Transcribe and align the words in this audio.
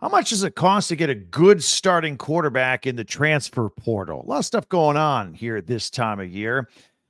How 0.00 0.08
much 0.08 0.30
does 0.30 0.44
it 0.44 0.54
cost 0.54 0.90
to 0.90 0.96
get 0.96 1.10
a 1.10 1.14
good 1.16 1.62
starting 1.62 2.16
quarterback 2.16 2.86
in 2.86 2.94
the 2.94 3.02
transfer 3.02 3.68
portal? 3.68 4.22
A 4.22 4.26
lot 4.26 4.38
of 4.38 4.44
stuff 4.44 4.68
going 4.68 4.96
on 4.96 5.34
here 5.34 5.56
at 5.56 5.66
this 5.66 5.90
time 5.90 6.20
of 6.20 6.28
year. 6.28 6.68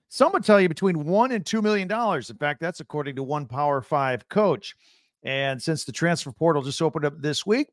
Some 0.09 0.33
would 0.33 0.43
tell 0.43 0.59
you 0.59 0.71
between 0.71 1.05
one 1.05 1.33
and 1.33 1.45
two 1.45 1.61
million 1.61 1.87
dollars. 1.87 2.31
In 2.31 2.39
fact, 2.39 2.61
that's 2.61 2.81
according 2.81 3.17
to 3.17 3.23
one 3.23 3.45
Power 3.45 3.83
Five 3.83 4.27
coach. 4.31 4.75
And 5.23 5.63
since 5.63 5.85
the 5.85 5.93
transfer 5.93 6.33
portal 6.33 6.63
just 6.63 6.81
opened 6.81 7.05
up 7.05 7.21
this 7.21 7.45
week, 7.45 7.69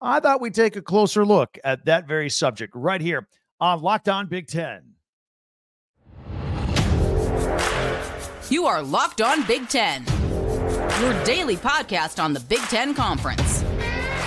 I 0.00 0.18
thought 0.18 0.40
we'd 0.40 0.54
take 0.54 0.76
a 0.76 0.82
closer 0.82 1.26
look 1.26 1.58
at 1.62 1.84
that 1.84 2.08
very 2.08 2.30
subject 2.30 2.72
right 2.74 3.02
here 3.02 3.28
on 3.60 3.82
Locked 3.82 4.08
On 4.08 4.26
Big 4.28 4.46
Ten. 4.46 4.94
You 8.48 8.64
are 8.64 8.82
Locked 8.82 9.20
On 9.20 9.44
Big 9.46 9.68
Ten, 9.68 10.06
your 11.02 11.24
daily 11.24 11.56
podcast 11.56 12.22
on 12.22 12.32
the 12.32 12.40
Big 12.40 12.60
Ten 12.60 12.94
Conference 12.94 13.53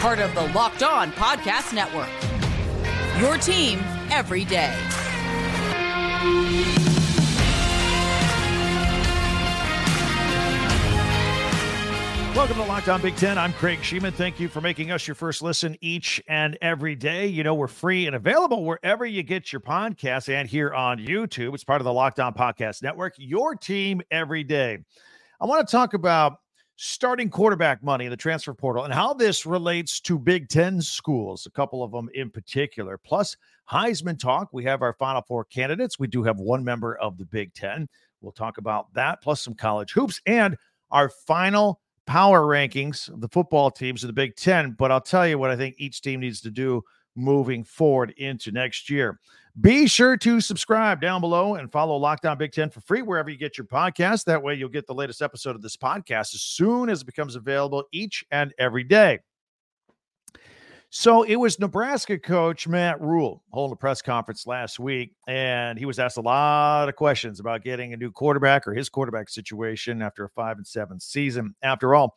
part 0.08 0.20
of 0.20 0.34
the 0.36 0.54
Locked 0.54 0.84
On 0.84 1.12
Podcast 1.12 1.74
Network. 1.74 2.08
Your 3.20 3.38
team 3.38 3.80
every 4.10 4.46
day. 4.46 4.74
Welcome 12.34 12.56
to 12.56 12.64
Locked 12.64 12.88
On 12.88 13.02
Big 13.02 13.18
Ten. 13.18 13.38
I'm 13.38 13.52
Craig 13.52 13.80
Shemon. 13.80 14.14
Thank 14.14 14.40
you 14.40 14.48
for 14.48 14.62
making 14.62 14.92
us 14.92 15.06
your 15.06 15.16
first 15.16 15.42
listen 15.42 15.76
each 15.82 16.24
and 16.30 16.58
every 16.62 16.96
day. 16.96 17.28
You 17.28 17.44
know, 17.44 17.56
we're 17.56 17.68
free 17.68 18.08
and 18.08 18.16
available 18.16 18.64
wherever 18.64 19.06
you 19.06 19.24
get 19.24 19.52
your 19.52 19.60
podcasts 19.60 20.34
and 20.34 20.48
here 20.48 20.74
on 20.74 21.00
YouTube. 21.00 21.54
It's 21.54 21.66
part 21.66 21.82
of 21.82 21.86
the 21.86 21.92
Locked 21.92 22.22
On 22.22 22.34
Podcast 22.34 22.82
Network, 22.82 23.16
your 23.18 23.56
team 23.56 24.02
every 24.10 24.46
day. 24.46 24.86
I 25.42 25.48
want 25.48 25.68
to 25.68 25.70
talk 25.70 25.94
about 25.94 26.38
starting 26.78 27.30
quarterback 27.30 27.84
money 27.84 28.06
in 28.06 28.12
the 28.12 28.18
transfer 28.18 28.54
portal 28.54 28.86
and 28.86 28.94
how 28.94 29.14
this 29.14 29.46
relates 29.46 30.00
to 30.00 30.18
Big 30.18 30.48
Ten 30.48 30.82
schools, 30.82 31.46
a 31.46 31.52
couple 31.52 31.84
of 31.84 31.92
them 31.92 32.10
in 32.14 32.30
particular. 32.30 32.98
Plus, 32.98 33.36
Heisman 33.70 34.18
talk. 34.18 34.50
We 34.54 34.64
have 34.64 34.82
our 34.82 34.94
final 34.94 35.24
four 35.24 35.44
candidates. 35.44 36.00
We 36.00 36.08
do 36.08 36.24
have 36.24 36.38
one 36.38 36.64
member 36.64 36.96
of 36.98 37.18
the 37.18 37.26
Big 37.26 37.54
Ten. 37.54 37.90
We'll 38.22 38.32
talk 38.32 38.58
about 38.58 38.94
that, 38.94 39.22
plus 39.22 39.42
some 39.42 39.56
college 39.56 39.92
hoops 39.92 40.22
and 40.26 40.56
our 40.92 41.10
final 41.10 41.82
power 42.06 42.42
rankings 42.44 43.10
of 43.10 43.22
the 43.22 43.28
football 43.28 43.70
teams 43.70 44.04
of 44.04 44.08
the 44.08 44.14
Big 44.14 44.36
Ten. 44.36 44.72
But 44.72 44.92
I'll 44.92 45.02
tell 45.02 45.28
you 45.28 45.38
what 45.38 45.52
I 45.52 45.56
think 45.56 45.76
each 45.78 46.02
team 46.02 46.20
needs 46.20 46.42
to 46.42 46.52
do 46.52 46.84
moving 47.18 47.64
forward 47.64 48.14
into 48.18 48.52
next 48.52 48.90
year. 48.90 49.20
Be 49.60 49.88
sure 49.88 50.16
to 50.18 50.40
subscribe 50.40 51.02
down 51.02 51.20
below 51.20 51.56
and 51.56 51.72
follow 51.72 51.98
Locked 51.98 52.28
On 52.28 52.38
Big 52.38 52.52
Ten 52.52 52.70
for 52.70 52.80
free 52.80 53.02
wherever 53.02 53.30
you 53.30 53.38
get 53.38 53.58
your 53.58 53.66
podcast. 53.66 54.26
That 54.26 54.44
way, 54.44 54.54
you'll 54.54 54.70
get 54.70 54.86
the 54.86 54.94
latest 54.94 55.22
episode 55.22 55.56
of 55.56 55.64
this 55.64 55.76
podcast 55.76 56.36
as 56.36 56.42
soon 56.42 56.90
as 56.90 57.02
it 57.02 57.06
becomes 57.06 57.36
available 57.36 57.84
each 57.92 58.24
and 58.30 58.54
every 58.60 58.84
day. 58.84 59.20
So 60.90 61.24
it 61.24 61.36
was 61.36 61.60
Nebraska 61.60 62.18
coach 62.18 62.68
Matt 62.68 63.02
Rhule 63.02 63.44
holding 63.52 63.74
a 63.74 63.76
press 63.76 64.02
conference 64.02 64.48
last 64.48 64.80
week, 64.80 65.14
and 65.28 65.78
he 65.78 65.86
was 65.86 66.00
asked 66.00 66.18
a 66.18 66.22
lot 66.22 66.88
of 66.88 66.96
questions 66.96 67.42
about 67.42 67.62
getting 67.62 67.94
a 67.94 67.98
new 67.98 68.10
quarterback 68.10 68.66
or 68.68 68.74
his 68.74 68.88
quarterback 68.88 69.28
situation 69.28 70.02
after 70.02 70.24
a 70.24 70.30
five 70.30 70.58
and 70.58 70.66
seven 70.66 71.00
season. 71.00 71.56
After 71.62 71.94
all, 71.94 72.16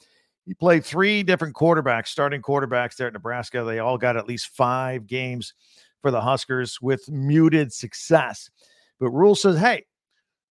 he 0.51 0.55
played 0.55 0.85
three 0.85 1.23
different 1.23 1.55
quarterbacks, 1.55 2.09
starting 2.09 2.43
quarterbacks 2.43 2.97
there 2.97 3.07
at 3.07 3.13
Nebraska. 3.13 3.63
They 3.63 3.79
all 3.79 3.97
got 3.97 4.17
at 4.17 4.27
least 4.27 4.49
five 4.49 5.07
games 5.07 5.55
for 6.03 6.11
the 6.11 6.21
Huskers 6.21 6.83
with 6.83 7.09
muted 7.09 7.73
success. 7.73 8.51
But 8.99 9.11
Rhule 9.11 9.37
says, 9.37 9.61
hey, 9.61 9.85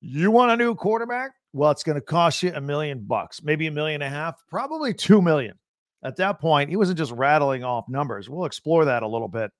you 0.00 0.30
want 0.30 0.52
a 0.52 0.56
new 0.56 0.76
quarterback? 0.76 1.32
Well, 1.52 1.72
it's 1.72 1.82
going 1.82 1.96
to 1.96 2.00
cost 2.00 2.44
you 2.44 2.52
a 2.54 2.60
million 2.60 3.00
bucks, 3.08 3.42
maybe 3.42 3.66
a 3.66 3.72
million 3.72 4.00
and 4.00 4.14
a 4.14 4.16
half, 4.16 4.36
probably 4.48 4.94
two 4.94 5.20
million. 5.20 5.58
At 6.04 6.14
that 6.18 6.40
point, 6.40 6.70
he 6.70 6.76
wasn't 6.76 6.98
just 6.98 7.10
rattling 7.10 7.64
off 7.64 7.88
numbers. 7.88 8.30
We'll 8.30 8.46
explore 8.46 8.84
that 8.84 9.02
a 9.02 9.08
little 9.08 9.26
bit. 9.26 9.50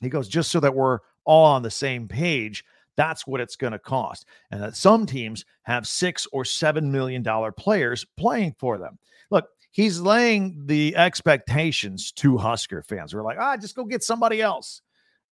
He 0.00 0.08
goes, 0.08 0.26
just 0.26 0.50
so 0.50 0.58
that 0.58 0.74
we're 0.74 0.98
all 1.24 1.44
on 1.44 1.62
the 1.62 1.70
same 1.70 2.08
page, 2.08 2.64
that's 2.96 3.26
what 3.26 3.40
it's 3.40 3.56
going 3.56 3.72
to 3.72 3.78
cost. 3.78 4.26
And 4.50 4.62
that 4.62 4.76
some 4.76 5.06
teams 5.06 5.44
have 5.62 5.86
six 5.86 6.26
or 6.32 6.44
seven 6.44 6.90
million 6.92 7.22
dollar 7.22 7.52
players 7.52 8.04
playing 8.16 8.54
for 8.58 8.78
them. 8.78 8.98
Look, 9.30 9.46
he's 9.70 10.00
laying 10.00 10.66
the 10.66 10.96
expectations 10.96 12.12
to 12.12 12.36
Husker 12.36 12.82
fans. 12.82 13.14
We're 13.14 13.22
like, 13.22 13.38
ah, 13.38 13.56
just 13.56 13.76
go 13.76 13.84
get 13.84 14.02
somebody 14.02 14.42
else 14.42 14.82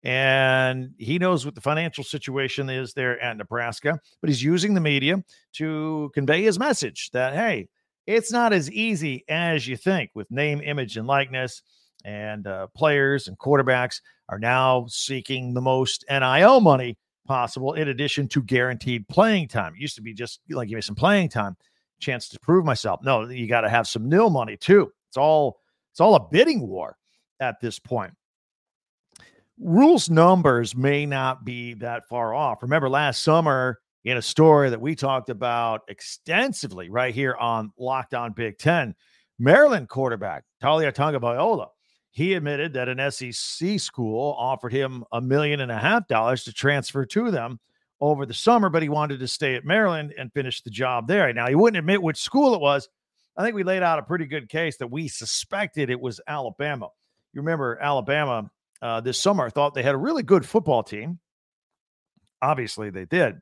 and 0.03 0.93
he 0.97 1.19
knows 1.19 1.45
what 1.45 1.55
the 1.55 1.61
financial 1.61 2.03
situation 2.03 2.69
is 2.69 2.93
there 2.93 3.19
at 3.21 3.35
Nebraska, 3.37 3.99
but 4.21 4.29
he's 4.29 4.41
using 4.41 4.73
the 4.73 4.81
media 4.81 5.21
to 5.53 6.09
convey 6.13 6.43
his 6.43 6.57
message 6.57 7.09
that, 7.11 7.33
hey, 7.33 7.67
it's 8.07 8.31
not 8.31 8.53
as 8.53 8.71
easy 8.71 9.25
as 9.27 9.67
you 9.67 9.75
think 9.75 10.11
with 10.15 10.31
name, 10.31 10.61
image, 10.61 10.97
and 10.97 11.05
likeness. 11.05 11.61
And 12.05 12.47
uh, 12.47 12.67
players 12.75 13.27
and 13.27 13.37
quarterbacks 13.37 13.99
are 14.29 14.39
now 14.39 14.85
seeking 14.87 15.53
the 15.53 15.61
most 15.61 16.05
NIL 16.09 16.61
money 16.61 16.97
possible 17.29 17.73
in 17.73 17.89
addition 17.89 18.27
to 18.27 18.41
guaranteed 18.41 19.07
playing 19.07 19.47
time. 19.47 19.75
It 19.75 19.79
used 19.79 19.95
to 19.95 20.01
be 20.01 20.15
just 20.15 20.41
like 20.49 20.67
give 20.67 20.75
me 20.75 20.81
some 20.81 20.95
playing 20.95 21.29
time, 21.29 21.55
chance 22.01 22.27
to 22.29 22.39
prove 22.39 22.65
myself. 22.65 23.01
No, 23.03 23.29
you 23.29 23.47
got 23.47 23.61
to 23.61 23.69
have 23.69 23.87
some 23.87 24.09
nil 24.09 24.31
money 24.31 24.57
too. 24.57 24.91
It's 25.07 25.15
all 25.15 25.59
it's 25.91 25.99
all 25.99 26.15
a 26.15 26.27
bidding 26.31 26.67
war 26.67 26.97
at 27.39 27.61
this 27.61 27.77
point. 27.77 28.13
Rhules 29.59 30.09
numbers 30.09 30.75
may 30.75 31.05
not 31.05 31.45
be 31.45 31.75
that 31.75 32.07
far 32.09 32.33
off. 32.33 32.63
Remember 32.63 32.89
last 32.89 33.21
summer 33.21 33.77
in 34.05 34.17
a 34.17 34.21
story 34.23 34.71
that 34.71 34.81
we 34.81 34.95
talked 34.95 35.29
about 35.29 35.81
extensively 35.87 36.89
right 36.89 37.13
here 37.13 37.35
on 37.35 37.71
Locked 37.77 38.15
On 38.15 38.33
Big 38.33 38.57
Ten, 38.57 38.95
Maryland 39.37 39.87
quarterback 39.87 40.45
Taulia 40.63 40.91
Tagovailoa, 40.91 41.67
he 42.11 42.33
admitted 42.33 42.73
that 42.73 42.89
an 42.89 43.11
SEC 43.11 43.79
school 43.79 44.35
offered 44.37 44.73
him 44.73 45.03
a 45.11 45.21
million 45.21 45.61
and 45.61 45.71
a 45.71 45.77
half 45.77 46.07
dollars 46.07 46.43
to 46.45 46.53
transfer 46.53 47.05
to 47.05 47.31
them 47.31 47.59
over 48.01 48.25
the 48.25 48.33
summer, 48.33 48.69
but 48.69 48.81
he 48.81 48.89
wanted 48.89 49.19
to 49.19 49.27
stay 49.27 49.55
at 49.55 49.65
Maryland 49.65 50.13
and 50.17 50.33
finish 50.33 50.61
the 50.61 50.69
job 50.69 51.07
there. 51.07 51.31
Now, 51.33 51.47
he 51.47 51.55
wouldn't 51.55 51.77
admit 51.77 52.01
which 52.01 52.17
school 52.17 52.53
it 52.53 52.61
was. 52.61 52.89
I 53.37 53.43
think 53.43 53.55
we 53.55 53.63
laid 53.63 53.83
out 53.83 53.99
a 53.99 54.03
pretty 54.03 54.25
good 54.25 54.49
case 54.49 54.77
that 54.77 54.87
we 54.87 55.07
suspected 55.07 55.89
it 55.89 55.99
was 55.99 56.19
Alabama. 56.27 56.89
You 57.33 57.41
remember 57.41 57.77
Alabama 57.79 58.49
uh, 58.81 59.01
this 59.01 59.19
summer 59.19 59.49
thought 59.49 59.73
they 59.73 59.83
had 59.83 59.95
a 59.95 59.99
really 59.99 60.23
good 60.23 60.45
football 60.45 60.83
team. 60.83 61.19
Obviously, 62.41 62.89
they 62.89 63.05
did, 63.05 63.35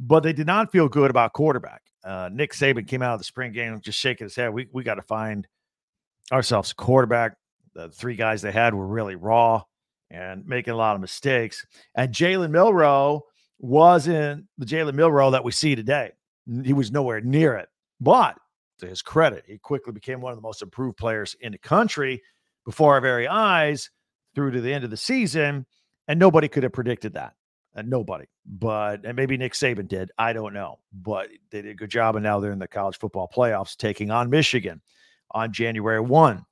but 0.00 0.22
they 0.22 0.32
did 0.32 0.46
not 0.46 0.72
feel 0.72 0.88
good 0.88 1.10
about 1.10 1.34
quarterback. 1.34 1.82
Uh, 2.02 2.30
Nick 2.32 2.52
Saban 2.52 2.86
came 2.86 3.02
out 3.02 3.14
of 3.14 3.20
the 3.20 3.24
spring 3.24 3.52
game 3.52 3.80
just 3.80 3.98
shaking 3.98 4.24
his 4.24 4.34
head. 4.34 4.52
We 4.52 4.68
we 4.72 4.82
got 4.82 4.94
to 4.94 5.02
find 5.02 5.46
ourselves 6.32 6.72
a 6.72 6.74
quarterback. 6.74 7.36
The 7.78 7.90
three 7.90 8.16
guys 8.16 8.42
they 8.42 8.50
had 8.50 8.74
were 8.74 8.88
really 8.88 9.14
raw 9.14 9.62
and 10.10 10.44
making 10.44 10.72
a 10.72 10.76
lot 10.76 10.96
of 10.96 11.00
mistakes. 11.00 11.64
And 11.94 12.12
Jalen 12.12 12.50
Milroe 12.50 13.22
wasn't 13.60 14.46
the 14.58 14.66
Jalen 14.66 14.94
Milroe 14.94 15.30
that 15.30 15.44
we 15.44 15.52
see 15.52 15.76
today. 15.76 16.10
He 16.64 16.72
was 16.72 16.90
nowhere 16.90 17.20
near 17.20 17.54
it. 17.54 17.68
But 18.00 18.36
to 18.80 18.86
his 18.88 19.00
credit, 19.00 19.44
he 19.46 19.58
quickly 19.58 19.92
became 19.92 20.20
one 20.20 20.32
of 20.32 20.36
the 20.36 20.42
most 20.42 20.60
improved 20.60 20.96
players 20.96 21.36
in 21.40 21.52
the 21.52 21.58
country 21.58 22.20
before 22.64 22.94
our 22.94 23.00
very 23.00 23.28
eyes 23.28 23.90
through 24.34 24.50
to 24.50 24.60
the 24.60 24.74
end 24.74 24.82
of 24.82 24.90
the 24.90 24.96
season, 24.96 25.64
and 26.08 26.18
nobody 26.18 26.48
could 26.48 26.64
have 26.64 26.72
predicted 26.72 27.14
that. 27.14 27.34
And 27.74 27.88
nobody, 27.88 28.24
but 28.44 29.04
and 29.04 29.14
maybe 29.14 29.36
Nick 29.36 29.52
Saban 29.52 29.86
did. 29.86 30.10
I 30.18 30.32
don't 30.32 30.52
know, 30.52 30.80
but 30.92 31.28
they 31.52 31.62
did 31.62 31.70
a 31.70 31.74
good 31.74 31.90
job. 31.90 32.16
And 32.16 32.24
now 32.24 32.40
they're 32.40 32.50
in 32.50 32.58
the 32.58 32.66
college 32.66 32.98
football 32.98 33.30
playoffs, 33.32 33.76
taking 33.76 34.10
on 34.10 34.30
Michigan 34.30 34.80
on 35.30 35.52
January 35.52 36.00
one. 36.00 36.44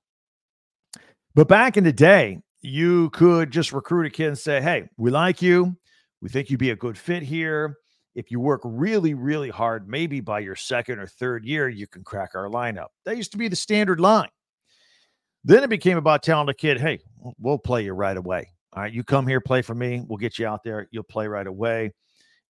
But 1.37 1.49
back 1.49 1.77
in 1.77 1.85
the 1.85 1.93
day, 1.93 2.41
you 2.63 3.11
could 3.11 3.51
just 3.51 3.75
recruit 3.75 4.07
a 4.07 4.11
kid 4.11 4.29
and 4.29 4.39
say, 4.39 4.63
"Hey, 4.63 4.89
we 4.97 5.11
like 5.11 5.43
you. 5.43 5.77
We 6.23 6.31
think 6.31 6.49
you'd 6.49 6.59
be 6.59 6.71
a 6.71 6.77
good 6.77 6.97
fit 6.97 7.23
here. 7.23 7.77
If 8.15 8.31
you 8.31 8.41
work 8.41 8.63
really, 8.65 9.13
really 9.13 9.51
hard, 9.51 9.87
maybe 9.87 10.21
by 10.21 10.39
your 10.41 10.57
second 10.57 10.99
or 10.99 11.07
third 11.07 11.45
year, 11.45 11.69
you 11.69 11.87
can 11.87 12.03
crack 12.03 12.31
our 12.35 12.49
lineup." 12.49 12.89
That 13.05 13.19
used 13.19 13.33
to 13.33 13.39
be 13.39 13.49
the 13.49 13.55
standard 13.55 14.01
line. 14.01 14.31
Then 15.45 15.63
it 15.63 15.69
became 15.69 15.99
about 15.99 16.23
telling 16.23 16.47
the 16.47 16.55
kid, 16.55 16.81
hey, 16.81 17.01
we'll 17.39 17.59
play 17.59 17.85
you 17.85 17.93
right 17.93 18.17
away. 18.17 18.51
All 18.73 18.83
right, 18.83 18.93
you 18.93 19.05
come 19.05 19.27
here, 19.27 19.41
play 19.41 19.61
for 19.61 19.75
me. 19.75 20.03
We'll 20.09 20.17
get 20.17 20.39
you 20.39 20.47
out 20.47 20.65
there. 20.65 20.89
You'll 20.91 21.05
play 21.05 21.29
right 21.29 21.47
away 21.47 21.93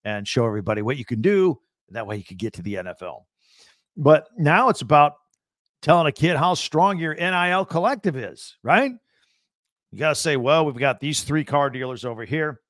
and 0.04 0.26
show 0.26 0.46
everybody 0.46 0.80
what 0.80 0.96
you 0.96 1.04
can 1.04 1.20
do. 1.20 1.60
That 1.90 2.06
way 2.06 2.18
you 2.18 2.24
could 2.24 2.38
get 2.38 2.52
to 2.54 2.62
the 2.62 2.74
NFL. 2.74 3.26
But 3.96 4.28
now 4.38 4.68
it's 4.68 4.80
about 4.80 5.14
telling 5.82 6.06
a 6.06 6.12
kid 6.12 6.36
how 6.36 6.54
strong 6.54 6.98
your 6.98 7.14
NIL 7.14 7.64
collective 7.64 8.16
is, 8.16 8.56
right? 8.62 8.92
You 9.92 9.98
got 9.98 10.10
to 10.10 10.14
say, 10.14 10.36
well, 10.36 10.64
we've 10.64 10.76
got 10.76 11.00
these 11.00 11.22
three 11.22 11.44
car 11.44 11.70
dealers 11.70 12.04
over 12.04 12.24
here. 12.24 12.60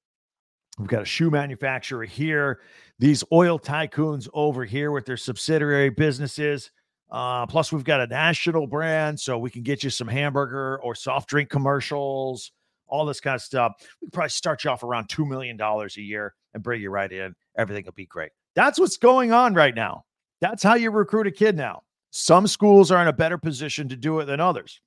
We've 0.78 0.88
got 0.88 1.02
a 1.02 1.06
shoe 1.06 1.30
manufacturer 1.30 2.04
here, 2.04 2.60
these 2.98 3.24
oil 3.32 3.58
tycoons 3.58 4.28
over 4.34 4.64
here 4.64 4.90
with 4.90 5.06
their 5.06 5.16
subsidiary 5.16 5.88
businesses. 5.88 6.70
Uh, 7.10 7.46
plus, 7.46 7.72
we've 7.72 7.84
got 7.84 8.00
a 8.00 8.06
national 8.06 8.66
brand, 8.66 9.18
so 9.18 9.38
we 9.38 9.48
can 9.48 9.62
get 9.62 9.82
you 9.82 9.90
some 9.90 10.08
hamburger 10.08 10.78
or 10.82 10.94
soft 10.94 11.30
drink 11.30 11.48
commercials, 11.48 12.52
all 12.88 13.06
this 13.06 13.20
kind 13.20 13.36
of 13.36 13.42
stuff. 13.42 13.72
We 14.02 14.08
probably 14.10 14.30
start 14.30 14.64
you 14.64 14.70
off 14.70 14.82
around 14.82 15.08
$2 15.08 15.26
million 15.26 15.58
a 15.60 16.00
year 16.00 16.34
and 16.52 16.62
bring 16.62 16.82
you 16.82 16.90
right 16.90 17.10
in. 17.10 17.34
Everything 17.56 17.84
will 17.84 17.92
be 17.92 18.06
great. 18.06 18.32
That's 18.54 18.78
what's 18.78 18.96
going 18.96 19.32
on 19.32 19.54
right 19.54 19.74
now. 19.74 20.04
That's 20.40 20.62
how 20.62 20.74
you 20.74 20.90
recruit 20.90 21.26
a 21.26 21.30
kid 21.30 21.56
now. 21.56 21.82
Some 22.16 22.46
schools 22.46 22.90
are 22.90 23.02
in 23.02 23.08
a 23.08 23.12
better 23.12 23.36
position 23.36 23.90
to 23.90 23.96
do 23.96 24.20
it 24.20 24.24
than 24.24 24.40
others. 24.40 24.80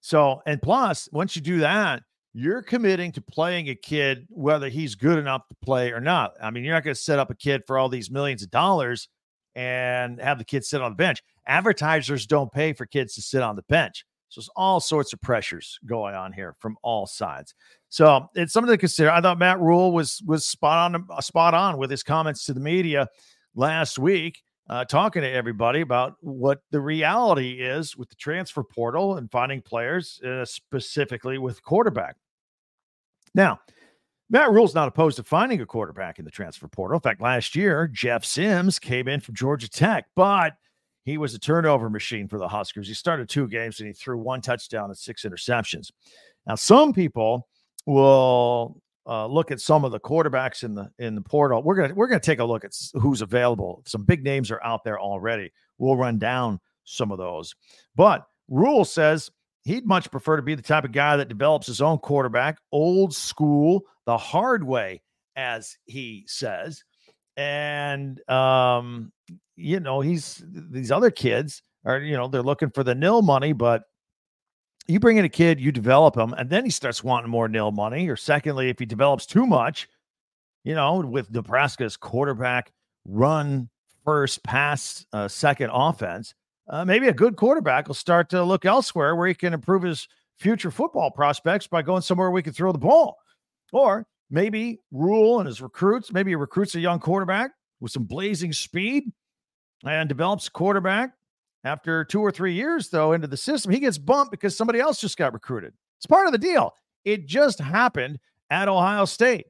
So, 0.00 0.40
and 0.46 0.62
plus, 0.62 1.08
once 1.10 1.34
you 1.34 1.42
do 1.42 1.58
that, 1.58 2.04
you're 2.32 2.62
committing 2.62 3.10
to 3.12 3.20
playing 3.20 3.68
a 3.68 3.74
kid 3.74 4.26
whether 4.30 4.68
he's 4.68 4.94
good 4.94 5.18
enough 5.18 5.48
to 5.48 5.56
play 5.60 5.90
or 5.90 6.00
not. 6.00 6.34
I 6.40 6.50
mean, 6.50 6.62
you're 6.62 6.74
not 6.74 6.84
going 6.84 6.94
to 6.94 7.00
set 7.00 7.18
up 7.18 7.30
a 7.30 7.34
kid 7.34 7.62
for 7.66 7.78
all 7.78 7.88
these 7.88 8.12
millions 8.12 8.44
of 8.44 8.50
dollars 8.52 9.08
and 9.56 10.20
have 10.20 10.38
the 10.38 10.44
kid 10.44 10.64
sit 10.64 10.80
on 10.80 10.92
the 10.92 10.96
bench. 10.96 11.20
Advertisers 11.48 12.28
don't 12.28 12.52
pay 12.52 12.72
for 12.72 12.86
kids 12.86 13.16
to 13.16 13.22
sit 13.22 13.42
on 13.42 13.56
the 13.56 13.62
bench. 13.62 14.04
So 14.28 14.40
there's 14.40 14.50
all 14.54 14.78
sorts 14.78 15.12
of 15.12 15.20
pressures 15.20 15.80
going 15.84 16.14
on 16.14 16.32
here 16.32 16.54
from 16.60 16.76
all 16.84 17.06
sides. 17.06 17.54
So 17.88 18.28
it's 18.36 18.52
something 18.52 18.72
to 18.72 18.78
consider. 18.78 19.10
I 19.10 19.20
thought 19.20 19.38
Matt 19.38 19.58
Rhule 19.58 19.90
was 19.90 20.22
was 20.24 20.46
spot 20.46 20.94
on 20.94 21.22
spot 21.22 21.54
on 21.54 21.76
with 21.76 21.90
his 21.90 22.04
comments 22.04 22.44
to 22.44 22.54
the 22.54 22.60
media 22.60 23.08
last 23.54 23.98
week, 23.98 24.42
uh, 24.68 24.84
talking 24.84 25.22
to 25.22 25.30
everybody 25.30 25.80
about 25.80 26.16
what 26.20 26.62
the 26.70 26.80
reality 26.80 27.60
is 27.60 27.96
with 27.96 28.08
the 28.08 28.16
transfer 28.16 28.62
portal 28.62 29.16
and 29.16 29.30
finding 29.30 29.60
players, 29.60 30.20
uh, 30.22 30.44
specifically 30.44 31.38
with 31.38 31.62
quarterback. 31.62 32.16
Now, 33.34 33.60
Matt 34.30 34.50
Rhule's 34.50 34.74
not 34.74 34.88
opposed 34.88 35.16
to 35.16 35.24
finding 35.24 35.60
a 35.60 35.66
quarterback 35.66 36.18
in 36.18 36.24
the 36.24 36.30
transfer 36.30 36.68
portal. 36.68 36.96
In 36.96 37.02
fact, 37.02 37.20
last 37.20 37.54
year, 37.54 37.88
Jeff 37.92 38.24
Sims 38.24 38.78
came 38.78 39.08
in 39.08 39.20
from 39.20 39.34
Georgia 39.34 39.68
Tech, 39.68 40.06
but 40.16 40.54
he 41.04 41.18
was 41.18 41.34
a 41.34 41.38
turnover 41.38 41.90
machine 41.90 42.28
for 42.28 42.38
the 42.38 42.48
Huskers. 42.48 42.88
He 42.88 42.94
started 42.94 43.28
two 43.28 43.48
games 43.48 43.80
and 43.80 43.88
he 43.88 43.92
threw 43.92 44.16
one 44.16 44.40
touchdown 44.40 44.88
and 44.88 44.96
six 44.96 45.24
interceptions. 45.24 45.90
Now, 46.46 46.54
some 46.54 46.92
people 46.92 47.48
will 47.84 48.80
uh, 49.06 49.26
look 49.26 49.50
at 49.50 49.60
some 49.60 49.84
of 49.84 49.92
the 49.92 50.00
quarterbacks 50.00 50.62
in 50.62 50.74
the 50.74 50.90
in 50.98 51.14
the 51.14 51.20
portal. 51.20 51.62
We're 51.62 51.74
gonna 51.74 51.94
we're 51.94 52.06
gonna 52.06 52.20
take 52.20 52.38
a 52.38 52.44
look 52.44 52.64
at 52.64 52.72
who's 52.94 53.22
available. 53.22 53.82
Some 53.86 54.04
big 54.04 54.22
names 54.22 54.50
are 54.50 54.62
out 54.62 54.84
there 54.84 55.00
already. 55.00 55.52
We'll 55.78 55.96
run 55.96 56.18
down 56.18 56.60
some 56.84 57.10
of 57.10 57.18
those. 57.18 57.54
But 57.96 58.26
Rhule 58.48 58.84
says 58.84 59.30
he'd 59.64 59.86
much 59.86 60.10
prefer 60.10 60.36
to 60.36 60.42
be 60.42 60.54
the 60.54 60.62
type 60.62 60.84
of 60.84 60.92
guy 60.92 61.16
that 61.16 61.28
develops 61.28 61.66
his 61.66 61.80
own 61.80 61.98
quarterback, 61.98 62.58
old 62.70 63.14
school, 63.14 63.82
the 64.06 64.18
hard 64.18 64.64
way, 64.64 65.02
as 65.36 65.76
he 65.84 66.24
says. 66.26 66.84
And 67.36 68.20
um, 68.28 69.12
you 69.56 69.80
know, 69.80 70.00
he's 70.00 70.42
these 70.46 70.92
other 70.92 71.10
kids 71.10 71.62
are, 71.84 71.98
you 71.98 72.16
know, 72.16 72.28
they're 72.28 72.42
looking 72.42 72.70
for 72.70 72.84
the 72.84 72.94
nil 72.94 73.22
money, 73.22 73.52
but 73.52 73.84
you 74.86 74.98
bring 75.00 75.16
in 75.16 75.24
a 75.24 75.28
kid, 75.28 75.60
you 75.60 75.72
develop 75.72 76.16
him, 76.16 76.32
and 76.34 76.50
then 76.50 76.64
he 76.64 76.70
starts 76.70 77.04
wanting 77.04 77.30
more 77.30 77.48
nil 77.48 77.70
money. 77.70 78.08
Or 78.08 78.16
secondly, 78.16 78.68
if 78.68 78.78
he 78.78 78.86
develops 78.86 79.26
too 79.26 79.46
much, 79.46 79.88
you 80.64 80.74
know, 80.74 81.00
with 81.00 81.30
Nebraska's 81.30 81.96
quarterback 81.96 82.72
run 83.04 83.68
first, 84.04 84.42
pass 84.42 85.06
uh, 85.12 85.28
second 85.28 85.70
offense, 85.72 86.34
uh, 86.68 86.84
maybe 86.84 87.08
a 87.08 87.12
good 87.12 87.36
quarterback 87.36 87.88
will 87.88 87.94
start 87.94 88.28
to 88.30 88.42
look 88.42 88.64
elsewhere 88.64 89.16
where 89.16 89.28
he 89.28 89.34
can 89.34 89.52
improve 89.52 89.82
his 89.82 90.08
future 90.38 90.70
football 90.70 91.10
prospects 91.10 91.66
by 91.66 91.82
going 91.82 92.02
somewhere 92.02 92.30
we 92.30 92.42
can 92.42 92.52
throw 92.52 92.72
the 92.72 92.78
ball. 92.78 93.16
Or 93.72 94.06
maybe 94.30 94.80
Rhule 94.90 95.38
and 95.38 95.46
his 95.46 95.62
recruits, 95.62 96.12
maybe 96.12 96.32
he 96.32 96.36
recruits 96.36 96.74
a 96.74 96.80
young 96.80 96.98
quarterback 96.98 97.52
with 97.80 97.92
some 97.92 98.04
blazing 98.04 98.52
speed 98.52 99.04
and 99.84 100.08
develops 100.08 100.48
a 100.48 100.50
quarterback 100.50 101.12
after 101.64 102.04
two 102.04 102.20
or 102.20 102.30
three 102.30 102.54
years, 102.54 102.88
though, 102.88 103.12
into 103.12 103.26
the 103.26 103.36
system, 103.36 103.72
he 103.72 103.78
gets 103.78 103.98
bumped 103.98 104.30
because 104.30 104.56
somebody 104.56 104.80
else 104.80 105.00
just 105.00 105.16
got 105.16 105.32
recruited. 105.32 105.72
It's 105.98 106.06
part 106.06 106.26
of 106.26 106.32
the 106.32 106.38
deal. 106.38 106.74
It 107.04 107.26
just 107.26 107.60
happened 107.60 108.18
at 108.50 108.68
Ohio 108.68 109.04
State. 109.04 109.46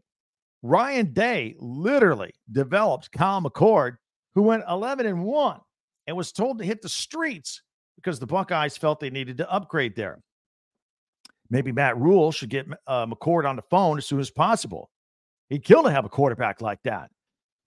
Ryan 0.62 1.12
Day 1.12 1.56
literally 1.59 2.35
developed 2.50 3.11
Kyle 3.12 3.43
McCord, 3.43 3.97
who 4.35 4.43
went 4.43 4.64
11 4.69 5.06
and 5.06 5.25
1 5.25 5.61
and 6.06 6.17
was 6.17 6.32
told 6.32 6.59
to 6.59 6.64
hit 6.64 6.82
the 6.82 6.88
streets 6.88 7.62
because 7.97 8.19
the 8.19 8.26
Buckeyes 8.26 8.76
felt 8.76 9.00
they 9.00 9.11
needed 9.11 9.38
to 9.38 9.50
upgrade 9.50 9.97
there. 9.97 10.20
Maybe 11.50 11.73
Matt 11.73 11.99
Rhule 11.99 12.32
should 12.32 12.49
get 12.49 12.67
uh, 12.87 13.06
McCord 13.06 13.49
on 13.49 13.56
the 13.56 13.62
phone 13.70 13.99
as 13.99 14.06
soon 14.06 14.20
as 14.20 14.31
possible. 14.31 14.91
He'd 15.50 15.65
kill 15.65 15.82
to 15.82 15.91
have 15.91 16.05
a 16.05 16.08
quarterback 16.08 16.62
like 16.62 16.82
that. 16.85 17.11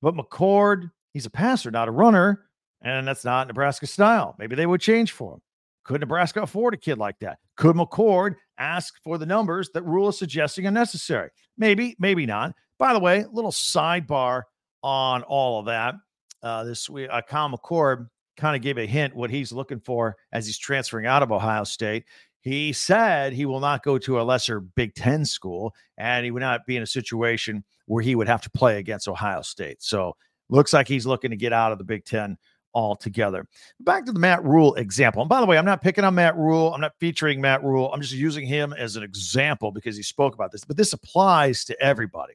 But 0.01 0.15
McCord, 0.15 0.89
he's 1.13 1.25
a 1.25 1.30
passer, 1.30 1.69
not 1.69 1.88
a 1.88 1.91
runner. 1.91 2.45
And 2.81 3.07
that's 3.07 3.25
not 3.25 3.48
Nebraska 3.48 3.88
style. 3.88 4.36
Maybe 4.38 4.56
they 4.56 4.66
would 4.66 4.81
change 4.81 5.12
for 5.12 5.33
him. 5.33 5.42
Could 5.83 6.01
Nebraska 6.01 6.42
afford 6.42 6.74
a 6.74 6.77
kid 6.77 6.98
like 6.98 7.19
that? 7.19 7.38
Could 7.57 7.75
McCord 7.75 8.36
ask 8.57 8.95
for 9.04 9.18
the 9.18 9.25
numbers 9.25 9.69
that 9.74 9.83
Rhule 9.83 10.10
is 10.10 10.18
suggesting 10.18 10.66
are 10.68 10.72
necessary? 10.72 11.30
Maybe, 11.57 11.95
maybe 12.00 12.25
not. 12.25 12.56
By 12.77 12.94
the 12.94 13.00
way, 13.00 13.25
little 13.31 13.51
sidebar 13.51 14.44
on 14.83 15.24
all 15.24 15.60
of 15.60 15.68
that. 15.68 15.95
Uh, 16.44 16.63
this 16.63 16.89
week, 16.89 17.07
uh, 17.12 17.22
Kyle 17.27 17.50
McCord 17.50 18.07
kind 18.38 18.56
of 18.56 18.62
gave 18.62 18.77
a 18.77 18.86
hint 18.86 19.16
what 19.16 19.30
he's 19.30 19.51
looking 19.51 19.80
for 19.80 20.16
as 20.31 20.45
he's 20.45 20.57
transferring 20.57 21.06
out 21.06 21.24
of 21.24 21.31
Ohio 21.31 21.63
State. 21.63 22.06
He 22.42 22.74
said 22.74 23.33
he 23.33 23.45
will 23.45 23.60
not 23.60 23.83
go 23.83 23.98
to 23.98 24.19
a 24.19 24.24
lesser 24.24 24.60
Big 24.60 24.94
Ten 24.94 25.25
school, 25.25 25.74
and 25.98 26.24
he 26.25 26.31
would 26.31 26.42
not 26.42 26.66
be 26.68 26.77
in 26.77 26.83
a 26.83 26.88
situation 26.88 27.63
where 27.88 28.04
he 28.04 28.16
would 28.16 28.27
have 28.27 28.42
to 28.42 28.50
play 28.51 28.77
against 28.77 29.07
Ohio 29.07 29.42
State. 29.42 29.81
So, 29.81 30.16
looks 30.50 30.74
like 30.74 30.88
he's 30.88 31.07
looking 31.07 31.31
to 31.31 31.38
get 31.38 31.54
out 31.54 31.72
of 31.72 31.80
the 31.80 31.83
Big 31.83 32.06
Ten 32.06 32.38
altogether. 32.75 33.48
Back 33.80 34.06
to 34.06 34.12
the 34.12 34.19
Matt 34.19 34.44
Rhule 34.44 34.75
example. 34.75 35.22
And 35.22 35.30
by 35.30 35.39
the 35.39 35.48
way, 35.48 35.57
I'm 35.57 35.66
not 35.66 35.81
picking 35.81 36.04
on 36.04 36.13
Matt 36.13 36.36
Rhule. 36.36 36.74
I'm 36.74 36.81
not 36.81 36.94
featuring 37.00 37.42
Matt 37.42 37.63
Rhule. 37.63 37.92
I'm 37.92 38.01
just 38.01 38.13
using 38.13 38.45
him 38.45 38.74
as 38.74 38.98
an 38.98 39.04
example 39.04 39.72
because 39.72 39.98
he 39.98 40.04
spoke 40.04 40.36
about 40.36 40.51
this, 40.51 40.66
but 40.66 40.77
this 40.77 40.94
applies 40.94 41.66
to 41.66 41.81
everybody. 41.81 42.33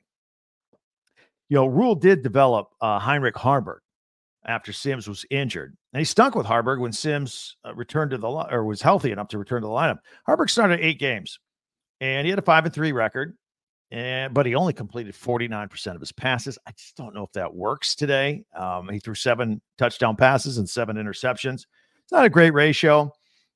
You 1.48 1.56
know, 1.56 1.66
Rhule 1.66 1.94
did 1.94 2.22
develop 2.22 2.70
uh, 2.80 2.98
Heinrich 2.98 3.34
Haarberg 3.34 3.78
after 4.46 4.72
Sims 4.72 5.08
was 5.08 5.26
injured. 5.30 5.76
And 5.92 6.00
he 6.00 6.04
stuck 6.04 6.34
with 6.34 6.46
Haarberg 6.46 6.80
when 6.80 6.92
Sims 6.92 7.56
uh, 7.64 7.74
returned 7.74 8.12
to 8.12 8.18
the 8.18 8.28
or 8.28 8.64
was 8.64 8.80
healthy 8.80 9.12
enough 9.12 9.28
to 9.28 9.38
return 9.38 9.62
to 9.62 9.68
the 9.68 9.72
lineup. 9.72 9.98
Haarberg 10.28 10.48
started 10.48 10.80
eight 10.80 10.98
games 10.98 11.38
and 12.00 12.24
he 12.24 12.30
had 12.30 12.38
a 12.38 12.42
five 12.42 12.64
and 12.64 12.74
three 12.74 12.92
record. 12.92 13.36
And, 13.90 14.32
but 14.32 14.46
he 14.46 14.54
only 14.54 14.72
completed 14.72 15.14
49% 15.14 15.94
of 15.94 16.00
his 16.00 16.12
passes. 16.12 16.58
I 16.66 16.72
just 16.72 16.96
don't 16.96 17.14
know 17.14 17.24
if 17.24 17.32
that 17.32 17.52
works 17.52 17.96
today. 17.96 18.44
Um, 18.54 18.88
he 18.88 19.00
threw 19.00 19.14
seven 19.14 19.60
touchdown 19.78 20.14
passes 20.14 20.58
and 20.58 20.68
seven 20.68 20.96
interceptions. 20.96 21.66
It's 22.04 22.12
not 22.12 22.24
a 22.24 22.30
great 22.30 22.54
ratio. 22.54 23.12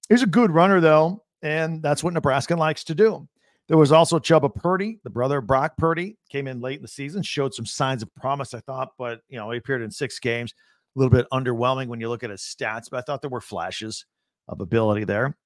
He's 0.09 0.23
a 0.23 0.27
good 0.27 0.51
runner, 0.51 0.81
though, 0.81 1.23
and 1.43 1.83
that's 1.83 2.03
what 2.03 2.15
Nebraska 2.15 2.57
likes 2.57 2.83
to 2.85 2.95
do. 2.95 3.29
There 3.69 3.79
was 3.79 3.93
also 3.93 4.19
Chubba 4.19 4.55
Purdy, 4.55 5.01
the 5.05 5.11
brother 5.11 5.39
of 5.39 5.47
Brock 5.47 5.77
Purdy, 5.79 6.19
came 6.29 6.47
in 6.47 6.61
late 6.61 6.77
in 6.77 6.83
the 6.83 6.89
season, 6.89 7.23
showed 7.23 7.55
some 7.55 7.65
signs 7.65 8.03
of 8.03 8.15
promise, 8.15 8.53
I 8.53 8.61
thought, 8.61 8.91
but 8.99 9.21
you 9.29 9.39
know, 9.39 9.51
he 9.51 9.59
appeared 9.59 9.83
in 9.83 9.91
six 9.91 10.19
games. 10.19 10.53
A 10.95 10.99
little 10.99 11.11
bit 11.11 11.27
underwhelming 11.33 11.89
when 11.89 12.01
you 12.01 12.09
look 12.09 12.23
at 12.23 12.31
his 12.31 12.43
stats, 12.43 12.91
but 12.91 12.99
I 12.99 13.01
thought 13.01 13.21
there 13.21 13.31
were 13.31 13.41
flashes 13.41 14.05
of 14.49 14.61
ability 14.61 15.05
there. 15.05 15.37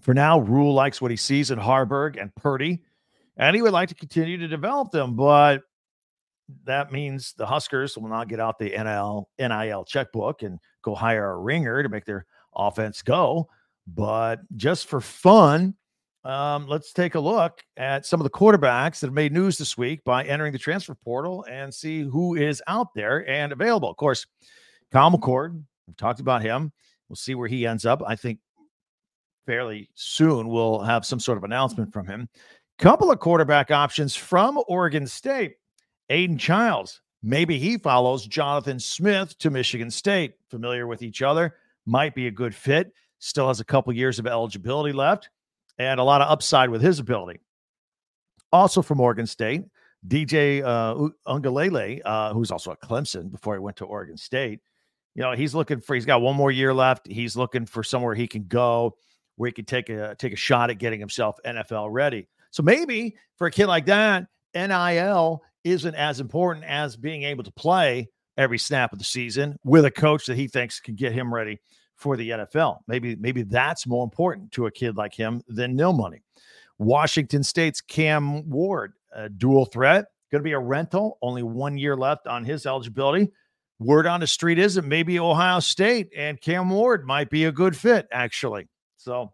For 0.00 0.12
now, 0.12 0.40
Rhule 0.40 0.74
likes 0.74 1.00
what 1.00 1.10
he 1.10 1.16
sees 1.16 1.50
in 1.50 1.58
Haarberg 1.58 2.20
and 2.20 2.34
Purdy 2.34 2.82
and 3.40 3.56
he 3.56 3.62
would 3.62 3.72
like 3.72 3.88
to 3.88 3.94
continue 3.94 4.36
to 4.36 4.46
develop 4.46 4.90
them, 4.90 5.16
but 5.16 5.62
that 6.64 6.92
means 6.92 7.32
the 7.38 7.46
Huskers 7.46 7.96
will 7.96 8.08
not 8.08 8.28
get 8.28 8.38
out 8.38 8.58
the 8.58 8.68
NIL 8.68 9.30
NIL 9.38 9.84
checkbook 9.84 10.42
and 10.42 10.58
go 10.82 10.94
hire 10.94 11.32
a 11.32 11.38
ringer 11.38 11.82
to 11.82 11.88
make 11.88 12.04
their 12.04 12.26
offense 12.54 13.00
go. 13.00 13.48
But 13.86 14.40
just 14.56 14.88
for 14.88 15.00
fun, 15.00 15.74
um, 16.22 16.68
let's 16.68 16.92
take 16.92 17.14
a 17.14 17.20
look 17.20 17.62
at 17.78 18.04
some 18.04 18.20
of 18.20 18.24
the 18.24 18.30
quarterbacks 18.30 19.00
that 19.00 19.06
have 19.06 19.14
made 19.14 19.32
news 19.32 19.56
this 19.56 19.78
week 19.78 20.04
by 20.04 20.22
entering 20.24 20.52
the 20.52 20.58
transfer 20.58 20.94
portal 20.94 21.46
and 21.50 21.72
see 21.72 22.02
who 22.02 22.34
is 22.34 22.62
out 22.66 22.88
there 22.94 23.26
and 23.28 23.52
available. 23.52 23.88
Of 23.88 23.96
course, 23.96 24.26
Kyle 24.92 25.10
McCord, 25.10 25.62
we've 25.86 25.96
talked 25.96 26.20
about 26.20 26.42
him. 26.42 26.72
We'll 27.08 27.16
see 27.16 27.34
where 27.34 27.48
he 27.48 27.66
ends 27.66 27.86
up. 27.86 28.02
I 28.06 28.16
think 28.16 28.38
fairly 29.46 29.88
soon 29.94 30.48
we'll 30.48 30.80
have 30.80 31.06
some 31.06 31.18
sort 31.18 31.38
of 31.38 31.44
announcement 31.44 31.92
from 31.92 32.06
him. 32.06 32.28
Couple 32.80 33.10
of 33.10 33.18
quarterback 33.18 33.70
options 33.70 34.16
from 34.16 34.58
Oregon 34.66 35.06
State. 35.06 35.56
Aidan 36.08 36.38
Chiles, 36.38 37.02
maybe 37.22 37.58
he 37.58 37.76
follows 37.76 38.26
Jonathan 38.26 38.80
Smith 38.80 39.36
to 39.36 39.50
Michigan 39.50 39.90
State. 39.90 40.32
Familiar 40.48 40.86
with 40.86 41.02
each 41.02 41.20
other, 41.20 41.56
might 41.84 42.14
be 42.14 42.26
a 42.26 42.30
good 42.30 42.54
fit. 42.54 42.94
Still 43.18 43.48
has 43.48 43.60
a 43.60 43.66
couple 43.66 43.92
years 43.92 44.18
of 44.18 44.26
eligibility 44.26 44.94
left 44.94 45.28
and 45.78 46.00
a 46.00 46.02
lot 46.02 46.22
of 46.22 46.30
upside 46.30 46.70
with 46.70 46.80
his 46.80 47.00
ability. 47.00 47.40
Also 48.50 48.80
from 48.80 48.98
Oregon 48.98 49.26
State, 49.26 49.64
DJ 50.08 50.64
uh, 50.64 51.10
Uiagalelei, 51.28 52.00
uh, 52.02 52.32
who's 52.32 52.50
also 52.50 52.72
at 52.72 52.80
Clemson 52.80 53.30
before 53.30 53.52
he 53.52 53.60
went 53.60 53.76
to 53.76 53.84
Oregon 53.84 54.16
State. 54.16 54.60
You 55.14 55.20
know, 55.20 55.32
he's 55.32 55.54
looking 55.54 55.82
for. 55.82 55.94
He's 55.94 56.06
got 56.06 56.22
one 56.22 56.34
more 56.34 56.50
year 56.50 56.72
left. 56.72 57.06
He's 57.06 57.36
looking 57.36 57.66
for 57.66 57.82
somewhere 57.82 58.14
he 58.14 58.26
can 58.26 58.44
go 58.44 58.96
where 59.36 59.48
he 59.48 59.52
can 59.52 59.66
take 59.66 59.90
a 59.90 60.14
take 60.18 60.32
a 60.32 60.36
shot 60.36 60.70
at 60.70 60.78
getting 60.78 60.98
himself 60.98 61.36
NFL 61.44 61.88
ready. 61.90 62.26
So 62.50 62.62
maybe 62.62 63.16
for 63.36 63.46
a 63.46 63.50
kid 63.50 63.66
like 63.66 63.86
that, 63.86 64.26
NIL 64.54 65.42
isn't 65.64 65.94
as 65.94 66.20
important 66.20 66.64
as 66.64 66.96
being 66.96 67.22
able 67.24 67.44
to 67.44 67.52
play 67.52 68.08
every 68.36 68.58
snap 68.58 68.92
of 68.92 68.98
the 68.98 69.04
season 69.04 69.56
with 69.64 69.84
a 69.84 69.90
coach 69.90 70.26
that 70.26 70.36
he 70.36 70.48
thinks 70.48 70.80
can 70.80 70.94
get 70.94 71.12
him 71.12 71.32
ready 71.32 71.60
for 71.96 72.16
the 72.16 72.30
NFL. 72.30 72.78
Maybe 72.88 73.14
maybe 73.16 73.42
that's 73.42 73.86
more 73.86 74.04
important 74.04 74.52
to 74.52 74.66
a 74.66 74.70
kid 74.70 74.96
like 74.96 75.14
him 75.14 75.42
than 75.48 75.76
nil 75.76 75.92
money. 75.92 76.22
Washington 76.78 77.42
State's 77.42 77.82
Cam 77.82 78.48
Ward, 78.48 78.94
a 79.12 79.28
dual 79.28 79.66
threat, 79.66 80.06
going 80.32 80.40
to 80.40 80.44
be 80.44 80.52
a 80.52 80.58
rental, 80.58 81.18
only 81.20 81.42
one 81.42 81.76
year 81.76 81.94
left 81.94 82.26
on 82.26 82.44
his 82.44 82.64
eligibility. 82.64 83.30
Word 83.78 84.06
on 84.06 84.20
the 84.20 84.26
street 84.26 84.58
is 84.58 84.74
that 84.74 84.84
maybe 84.84 85.18
Ohio 85.18 85.60
State 85.60 86.10
and 86.16 86.40
Cam 86.40 86.70
Ward 86.70 87.06
might 87.06 87.28
be 87.28 87.44
a 87.44 87.52
good 87.52 87.76
fit, 87.76 88.08
actually. 88.12 88.68
So 88.96 89.32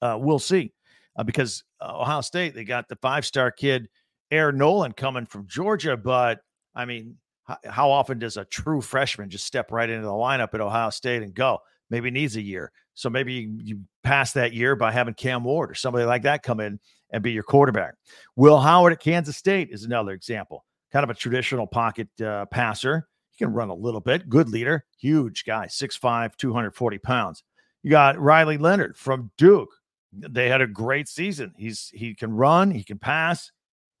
Uh, 0.00 0.16
we'll 0.20 0.38
see 0.38 0.72
uh, 1.16 1.24
because 1.24 1.64
uh, 1.80 2.00
Ohio 2.00 2.20
State, 2.20 2.54
they 2.54 2.64
got 2.64 2.88
the 2.88 2.96
five 2.96 3.24
star 3.24 3.50
kid, 3.50 3.88
Air 4.30 4.52
Noland, 4.52 4.96
coming 4.96 5.26
from 5.26 5.46
Georgia. 5.46 5.96
But 5.96 6.40
I 6.74 6.84
mean, 6.84 7.16
h- 7.50 7.56
how 7.64 7.90
often 7.90 8.18
does 8.18 8.36
a 8.36 8.44
true 8.44 8.80
freshman 8.80 9.30
just 9.30 9.44
step 9.44 9.70
right 9.72 9.88
into 9.88 10.06
the 10.06 10.12
lineup 10.12 10.54
at 10.54 10.60
Ohio 10.60 10.90
State 10.90 11.22
and 11.22 11.34
go? 11.34 11.58
Maybe 11.90 12.10
needs 12.10 12.36
a 12.36 12.42
year. 12.42 12.72
So 12.94 13.08
maybe 13.08 13.32
you, 13.32 13.58
you 13.62 13.80
pass 14.02 14.32
that 14.32 14.52
year 14.52 14.74
by 14.74 14.90
having 14.92 15.14
Cam 15.14 15.44
Ward 15.44 15.70
or 15.70 15.74
somebody 15.74 16.04
like 16.04 16.22
that 16.22 16.42
come 16.42 16.60
in 16.60 16.80
and 17.12 17.22
be 17.22 17.32
your 17.32 17.44
quarterback. 17.44 17.94
Will 18.36 18.58
Howard 18.58 18.92
at 18.92 19.00
Kansas 19.00 19.36
State 19.36 19.68
is 19.70 19.84
another 19.84 20.12
example. 20.12 20.64
Kind 20.92 21.04
of 21.04 21.10
a 21.10 21.14
traditional 21.14 21.66
pocket 21.66 22.08
uh, 22.20 22.46
passer. 22.46 23.06
He 23.30 23.44
can 23.44 23.52
run 23.52 23.68
a 23.68 23.74
little 23.74 24.00
bit. 24.00 24.28
Good 24.28 24.48
leader. 24.48 24.84
Huge 24.98 25.44
guy, 25.44 25.66
6'5, 25.66 26.36
240 26.36 26.98
pounds. 26.98 27.44
You 27.82 27.90
got 27.90 28.18
Riley 28.18 28.58
Leonard 28.58 28.96
from 28.96 29.30
Duke. 29.38 29.70
They 30.12 30.48
had 30.48 30.60
a 30.60 30.66
great 30.66 31.08
season. 31.08 31.52
He's 31.56 31.90
he 31.92 32.14
can 32.14 32.32
run, 32.32 32.70
he 32.70 32.82
can 32.82 32.98
pass. 32.98 33.50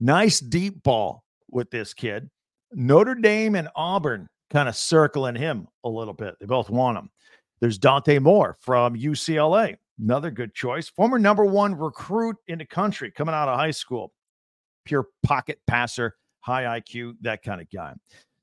Nice 0.00 0.40
deep 0.40 0.82
ball 0.82 1.24
with 1.50 1.70
this 1.70 1.94
kid. 1.94 2.30
Notre 2.72 3.14
Dame 3.14 3.54
and 3.54 3.68
Auburn 3.74 4.28
kind 4.50 4.68
of 4.68 4.76
circling 4.76 5.34
him 5.34 5.66
a 5.84 5.88
little 5.88 6.14
bit. 6.14 6.34
They 6.40 6.46
both 6.46 6.70
want 6.70 6.98
him. 6.98 7.10
There's 7.60 7.78
Dante 7.78 8.18
Moore 8.18 8.56
from 8.60 8.96
UCLA, 8.96 9.76
another 10.00 10.30
good 10.30 10.54
choice. 10.54 10.88
Former 10.88 11.18
number 11.18 11.44
one 11.44 11.74
recruit 11.74 12.36
in 12.46 12.58
the 12.58 12.64
country 12.64 13.10
coming 13.10 13.34
out 13.34 13.48
of 13.48 13.58
high 13.58 13.72
school. 13.72 14.12
Pure 14.84 15.08
pocket 15.22 15.58
passer, 15.66 16.16
high 16.40 16.80
IQ, 16.80 17.14
that 17.22 17.42
kind 17.42 17.60
of 17.60 17.68
guy. 17.70 17.94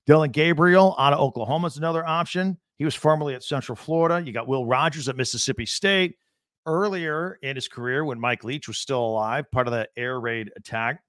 Dillon 0.06 0.32
Gabriel 0.32 0.96
out 1.00 1.14
of 1.14 1.20
Oklahoma 1.20 1.68
is 1.68 1.78
another 1.78 2.06
option. 2.06 2.58
He 2.78 2.86
was 2.86 2.94
formerly 2.94 3.36
at 3.36 3.44
Central 3.44 3.76
Florida. 3.76 4.24
You 4.26 4.34
got 4.34 4.48
Will 4.48 4.66
Rogers 4.66 5.08
at 5.08 5.16
Mississippi 5.16 5.66
State. 5.66 6.18
Earlier 6.66 7.38
in 7.42 7.56
his 7.56 7.68
career, 7.68 8.04
when 8.04 8.20
Mike 8.20 8.44
Leach 8.44 8.68
was 8.68 8.78
still 8.78 9.04
alive, 9.04 9.50
part 9.52 9.68
of 9.68 9.74
that 9.74 9.90
air 9.96 10.20
raid 10.20 10.52
attack, 10.56 11.02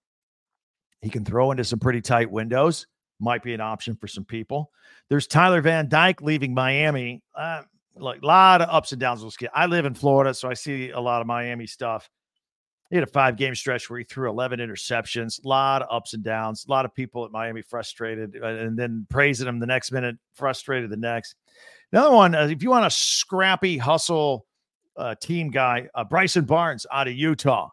he 1.00 1.10
can 1.10 1.24
throw 1.24 1.50
into 1.50 1.64
some 1.64 1.78
pretty 1.78 2.00
tight 2.00 2.30
windows. 2.30 2.86
Might 3.18 3.42
be 3.42 3.54
an 3.54 3.60
option 3.60 3.96
for 3.96 4.06
some 4.06 4.24
people. 4.24 4.70
There's 5.08 5.26
Tyler 5.26 5.62
Van 5.62 5.88
Dyke 5.88 6.20
leaving 6.20 6.52
Miami. 6.52 7.22
Uh, 7.34 7.62
like 7.98 8.22
a 8.22 8.26
lot 8.26 8.60
of 8.60 8.68
ups 8.68 8.92
and 8.92 9.00
downs 9.00 9.24
with. 9.24 9.34
I 9.54 9.66
live 9.66 9.86
in 9.86 9.94
Florida, 9.94 10.34
so 10.34 10.50
I 10.50 10.54
see 10.54 10.90
a 10.90 11.00
lot 11.00 11.20
of 11.20 11.26
Miami 11.26 11.66
stuff. 11.66 12.10
He 12.90 12.96
had 12.96 13.02
a 13.02 13.10
five 13.10 13.36
game 13.36 13.54
stretch 13.54 13.90
where 13.90 13.98
he 13.98 14.04
threw 14.04 14.28
11 14.28 14.60
interceptions, 14.60 15.44
a 15.44 15.48
lot 15.48 15.82
of 15.82 15.88
ups 15.90 16.14
and 16.14 16.22
downs, 16.22 16.66
a 16.68 16.70
lot 16.70 16.84
of 16.84 16.94
people 16.94 17.24
at 17.24 17.32
Miami 17.32 17.62
frustrated, 17.62 18.38
uh, 18.40 18.46
and 18.46 18.78
then 18.78 19.06
praising 19.10 19.48
him 19.48 19.58
the 19.58 19.66
next 19.66 19.90
minute, 19.90 20.16
frustrated 20.34 20.90
the 20.90 20.96
next. 20.96 21.34
Another 21.92 22.14
one, 22.14 22.34
uh, 22.34 22.46
if 22.46 22.62
you 22.62 22.70
want 22.70 22.86
a 22.86 22.90
scrappy 22.90 23.76
hustle 23.76 24.46
uh, 24.96 25.14
team 25.20 25.50
guy, 25.50 25.88
uh, 25.94 26.04
Bryson 26.04 26.44
Barnes 26.44 26.86
out 26.92 27.08
of 27.08 27.14
Utah, 27.14 27.68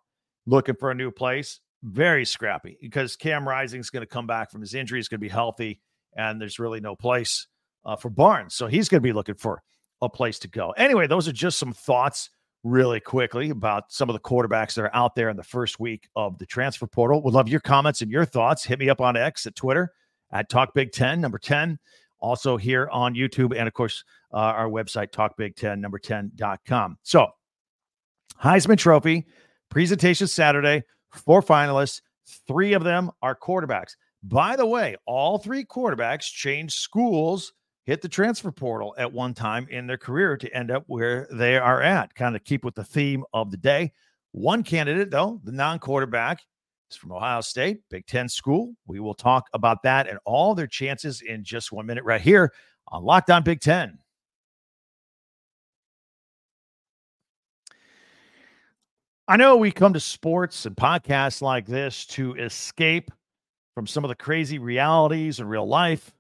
looking 0.45 0.75
for 0.75 0.91
a 0.91 0.95
new 0.95 1.11
place, 1.11 1.59
very 1.83 2.25
scrappy 2.25 2.77
because 2.81 3.15
Cam 3.15 3.47
Rising 3.47 3.79
is 3.79 3.89
going 3.89 4.01
to 4.01 4.07
come 4.07 4.27
back 4.27 4.51
from 4.51 4.61
his 4.61 4.73
injury, 4.73 4.99
he's 4.99 5.07
going 5.07 5.19
to 5.19 5.25
be 5.25 5.29
healthy, 5.29 5.81
and 6.15 6.39
there's 6.39 6.59
really 6.59 6.79
no 6.79 6.95
place 6.95 7.47
uh, 7.85 7.95
for 7.95 8.09
Barnes, 8.09 8.55
so 8.55 8.67
he's 8.67 8.89
going 8.89 9.01
to 9.01 9.07
be 9.07 9.13
looking 9.13 9.35
for 9.35 9.61
a 10.01 10.09
place 10.09 10.39
to 10.39 10.47
go. 10.47 10.71
Anyway, 10.71 11.07
those 11.07 11.27
are 11.27 11.33
just 11.33 11.59
some 11.59 11.73
thoughts 11.73 12.29
really 12.63 12.99
quickly 12.99 13.49
about 13.49 13.91
some 13.91 14.09
of 14.09 14.13
the 14.13 14.19
quarterbacks 14.19 14.73
that 14.75 14.83
are 14.83 14.95
out 14.95 15.15
there 15.15 15.29
in 15.29 15.35
the 15.35 15.43
first 15.43 15.79
week 15.79 16.07
of 16.15 16.37
the 16.37 16.45
transfer 16.45 16.87
portal. 16.87 17.21
Would 17.23 17.33
love 17.33 17.49
your 17.49 17.59
comments 17.59 18.01
and 18.01 18.09
your 18.09 18.25
thoughts. 18.25 18.63
Hit 18.63 18.79
me 18.79 18.89
up 18.89 19.01
on 19.01 19.17
X 19.17 19.45
at 19.45 19.55
Twitter 19.55 19.91
at 20.31 20.49
Talk 20.49 20.73
Big 20.73 20.91
10, 20.91 21.21
number 21.21 21.37
10. 21.37 21.77
Also 22.23 22.55
here 22.55 22.87
on 22.89 23.13
YouTube 23.13 23.53
and, 23.55 23.67
of 23.67 23.73
course, 23.73 24.05
uh, 24.33 24.37
our 24.37 24.69
website, 24.69 25.11
talkbig10, 25.11 25.77
number 25.79 25.99
10.com. 25.99 26.97
So, 27.03 27.27
Heisman 28.41 28.77
Trophy 28.77 29.27
presentation 29.69 30.27
Saturday, 30.27 30.83
four 31.11 31.41
finalists. 31.41 32.01
Three 32.47 32.71
of 32.71 32.85
them 32.85 33.11
are 33.21 33.35
quarterbacks. 33.35 33.97
By 34.23 34.55
the 34.55 34.65
way, 34.65 34.95
all 35.05 35.37
three 35.37 35.65
quarterbacks 35.65 36.31
changed 36.31 36.75
schools 36.75 37.51
hit 37.85 38.01
the 38.01 38.07
transfer 38.07 38.51
portal 38.51 38.95
at 38.97 39.11
one 39.11 39.33
time 39.33 39.67
in 39.69 39.85
their 39.85 39.97
career 39.97 40.37
to 40.37 40.55
end 40.55 40.71
up 40.71 40.85
where 40.87 41.27
they 41.31 41.57
are 41.57 41.81
at. 41.81 42.15
Kind 42.15 42.37
of 42.37 42.43
keep 42.45 42.63
with 42.63 42.75
the 42.75 42.83
theme 42.85 43.25
of 43.33 43.51
the 43.51 43.57
day. 43.57 43.91
One 44.31 44.63
candidate, 44.63 45.11
though, 45.11 45.41
the 45.43 45.51
non 45.51 45.79
quarterback, 45.79 46.39
is 46.93 46.97
from 46.97 47.11
Ohio 47.11 47.41
State, 47.41 47.81
Big 47.89 48.05
Ten 48.07 48.29
school. 48.29 48.73
We 48.87 48.99
will 48.99 49.13
talk 49.13 49.47
about 49.53 49.83
that 49.83 50.07
and 50.07 50.19
all 50.25 50.55
their 50.55 50.67
chances 50.67 51.21
in 51.21 51.43
just 51.43 51.71
one 51.71 51.85
minute 51.85 52.03
right 52.03 52.21
here 52.21 52.53
on 52.87 53.03
Locked 53.03 53.29
On 53.29 53.43
Big 53.43 53.59
Ten. 53.59 53.99
I 59.27 59.37
know 59.37 59.57
we 59.57 59.71
come 59.71 59.93
to 59.93 59.99
sports 59.99 60.65
and 60.65 60.75
podcasts 60.75 61.41
like 61.41 61.65
this 61.65 62.05
to 62.07 62.35
escape 62.35 63.09
from 63.73 63.87
some 63.87 64.03
of 64.03 64.09
the 64.09 64.15
crazy 64.15 64.59
realities 64.59 65.39
of 65.39 65.47
real 65.47 65.67
life 65.67 66.13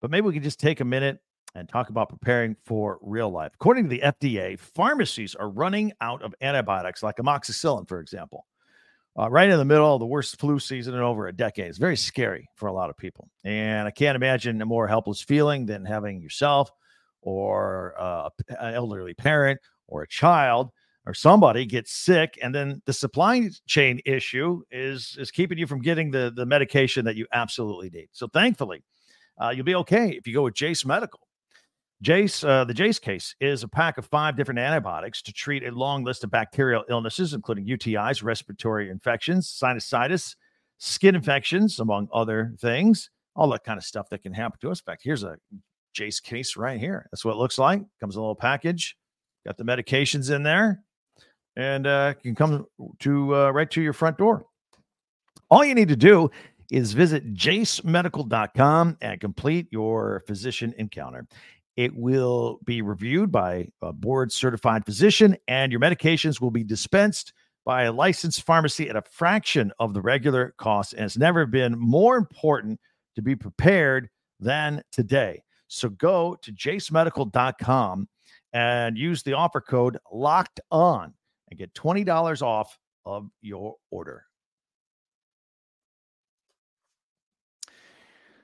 but 0.00 0.10
maybe 0.10 0.26
we 0.26 0.32
can 0.32 0.42
just 0.42 0.60
take 0.60 0.80
a 0.80 0.84
minute 0.84 1.18
and 1.54 1.68
talk 1.68 1.88
about 1.88 2.08
preparing 2.08 2.56
for 2.64 2.98
real 3.00 3.30
life. 3.30 3.52
According 3.54 3.84
to 3.84 3.90
the 3.90 4.00
FDA, 4.00 4.58
pharmacies 4.58 5.34
are 5.34 5.48
running 5.48 5.92
out 6.00 6.22
of 6.22 6.34
antibiotics 6.40 7.02
like 7.02 7.16
amoxicillin, 7.16 7.88
for 7.88 8.00
example, 8.00 8.46
uh, 9.18 9.28
right 9.28 9.50
in 9.50 9.58
the 9.58 9.64
middle 9.64 9.92
of 9.92 10.00
the 10.00 10.06
worst 10.06 10.38
flu 10.38 10.58
season 10.58 10.94
in 10.94 11.00
over 11.00 11.26
a 11.26 11.32
decade. 11.32 11.66
It's 11.66 11.78
very 11.78 11.96
scary 11.96 12.48
for 12.54 12.68
a 12.68 12.72
lot 12.72 12.88
of 12.88 12.96
people. 12.96 13.28
And 13.44 13.88
I 13.88 13.90
can't 13.90 14.16
imagine 14.16 14.62
a 14.62 14.66
more 14.66 14.86
helpless 14.86 15.20
feeling 15.20 15.66
than 15.66 15.84
having 15.84 16.22
yourself 16.22 16.70
or 17.20 17.94
uh, 17.98 18.28
an 18.60 18.74
elderly 18.74 19.14
parent 19.14 19.60
or 19.88 20.02
a 20.02 20.08
child 20.08 20.70
or 21.04 21.14
somebody 21.14 21.66
get 21.66 21.88
sick 21.88 22.38
and 22.42 22.54
then 22.54 22.80
the 22.84 22.92
supply 22.92 23.48
chain 23.66 24.00
issue 24.04 24.62
is 24.70 25.16
is 25.18 25.30
keeping 25.30 25.58
you 25.58 25.66
from 25.66 25.80
getting 25.80 26.10
the 26.10 26.32
the 26.36 26.46
medication 26.46 27.04
that 27.06 27.16
you 27.16 27.26
absolutely 27.32 27.90
need. 27.90 28.08
So 28.12 28.28
thankfully, 28.28 28.84
uh, 29.40 29.50
you'll 29.50 29.64
be 29.64 29.74
okay 29.76 30.10
if 30.10 30.26
you 30.26 30.34
go 30.34 30.42
with 30.42 30.54
Jase 30.54 30.84
Medical. 30.84 31.20
Jase, 32.00 32.44
uh, 32.44 32.64
the 32.64 32.74
Jase 32.74 33.00
case 33.00 33.34
is 33.40 33.64
a 33.64 33.68
pack 33.68 33.98
of 33.98 34.06
five 34.06 34.36
different 34.36 34.60
antibiotics 34.60 35.20
to 35.22 35.32
treat 35.32 35.64
a 35.64 35.72
long 35.72 36.04
list 36.04 36.22
of 36.22 36.30
bacterial 36.30 36.84
illnesses, 36.88 37.34
including 37.34 37.66
UTIs, 37.66 38.22
respiratory 38.22 38.88
infections, 38.88 39.48
sinusitis, 39.48 40.36
skin 40.78 41.16
infections, 41.16 41.80
among 41.80 42.08
other 42.12 42.54
things. 42.60 43.10
All 43.34 43.50
that 43.50 43.64
kind 43.64 43.78
of 43.78 43.84
stuff 43.84 44.08
that 44.10 44.22
can 44.22 44.32
happen 44.32 44.58
to 44.60 44.70
us. 44.70 44.80
In 44.80 44.84
fact, 44.84 45.02
here's 45.02 45.24
a 45.24 45.38
Jase 45.92 46.20
case 46.20 46.56
right 46.56 46.78
here. 46.78 47.08
That's 47.10 47.24
what 47.24 47.32
it 47.32 47.38
looks 47.38 47.58
like. 47.58 47.82
Comes 47.98 48.14
in 48.14 48.20
a 48.20 48.22
little 48.22 48.34
package. 48.36 48.96
Got 49.44 49.56
the 49.56 49.64
medications 49.64 50.34
in 50.34 50.42
there, 50.42 50.82
and 51.56 51.86
uh, 51.86 52.14
can 52.14 52.34
come 52.34 52.66
to 53.00 53.34
uh, 53.34 53.50
right 53.50 53.70
to 53.70 53.82
your 53.82 53.92
front 53.92 54.18
door. 54.18 54.44
All 55.50 55.64
you 55.64 55.74
need 55.74 55.88
to 55.88 55.96
do 55.96 56.30
is 56.70 56.92
visit 56.92 57.34
jasemedical.com 57.34 58.98
and 59.00 59.20
complete 59.20 59.68
your 59.70 60.22
physician 60.26 60.74
encounter. 60.76 61.26
It 61.78 61.94
will 61.94 62.58
be 62.64 62.82
reviewed 62.82 63.30
by 63.30 63.68
a 63.80 63.92
board 63.92 64.32
certified 64.32 64.84
physician, 64.84 65.36
and 65.46 65.70
your 65.70 65.80
medications 65.80 66.40
will 66.40 66.50
be 66.50 66.64
dispensed 66.64 67.32
by 67.64 67.84
a 67.84 67.92
licensed 67.92 68.42
pharmacy 68.42 68.88
at 68.88 68.96
a 68.96 69.02
fraction 69.12 69.70
of 69.78 69.94
the 69.94 70.02
regular 70.02 70.54
cost. 70.58 70.92
And 70.92 71.04
it's 71.04 71.16
never 71.16 71.46
been 71.46 71.78
more 71.78 72.16
important 72.16 72.80
to 73.14 73.22
be 73.22 73.36
prepared 73.36 74.08
than 74.40 74.82
today. 74.90 75.44
So 75.68 75.88
go 75.88 76.36
to 76.42 76.50
jasemedical.com 76.50 78.08
and 78.52 78.98
use 78.98 79.22
the 79.22 79.34
offer 79.34 79.60
code 79.60 79.98
locked 80.10 80.58
on 80.72 81.14
and 81.48 81.60
get 81.60 81.74
$20 81.74 82.42
off 82.42 82.76
of 83.06 83.28
your 83.40 83.76
order. 83.92 84.24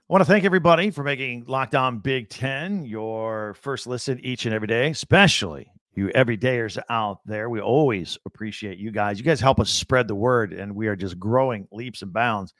I 0.07 0.13
want 0.13 0.21
to 0.21 0.27
thank 0.27 0.45
everybody 0.45 0.91
for 0.91 1.03
making 1.03 1.47
Locked 1.47 1.75
On 1.75 1.99
Big 1.99 2.29
Ten 2.29 2.85
your 2.85 3.55
first 3.55 3.87
listen 3.87 4.21
each 4.21 4.45
and 4.45 4.55
every 4.55 4.69
day, 4.69 4.91
especially 4.91 5.67
you 5.95 6.09
everydayers 6.09 6.79
out 6.91 7.21
there. 7.25 7.49
We 7.49 7.63
always 7.63 8.19
appreciate 8.27 8.77
you 8.77 8.91
guys. 8.91 9.19
You 9.19 9.25
guys 9.25 9.41
help 9.41 9.61
us 9.61 9.71
spread 9.71 10.07
the 10.07 10.15
word, 10.15 10.53
and 10.53 10.77
we 10.77 10.89
are 10.89 10.95
just 10.95 11.19
growing 11.19 11.67
leaps 11.73 12.03
and 12.03 12.13
bounds. 12.13 12.53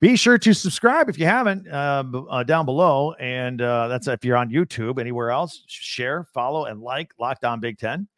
Be 0.00 0.14
sure 0.14 0.36
to 0.36 0.52
subscribe 0.52 1.08
if 1.08 1.18
you 1.18 1.24
haven't 1.24 1.66
uh, 1.68 2.04
uh, 2.28 2.42
down 2.42 2.66
below. 2.66 3.14
And 3.14 3.62
uh, 3.62 3.88
that's 3.88 4.06
if 4.06 4.22
you're 4.22 4.36
on 4.36 4.50
YouTube, 4.50 5.00
anywhere 5.00 5.30
else, 5.30 5.64
share, 5.68 6.24
follow, 6.34 6.66
and 6.66 6.82
like 6.82 7.12
Locked 7.18 7.46
On 7.46 7.60
Big 7.60 7.78
Ten. 7.78 8.08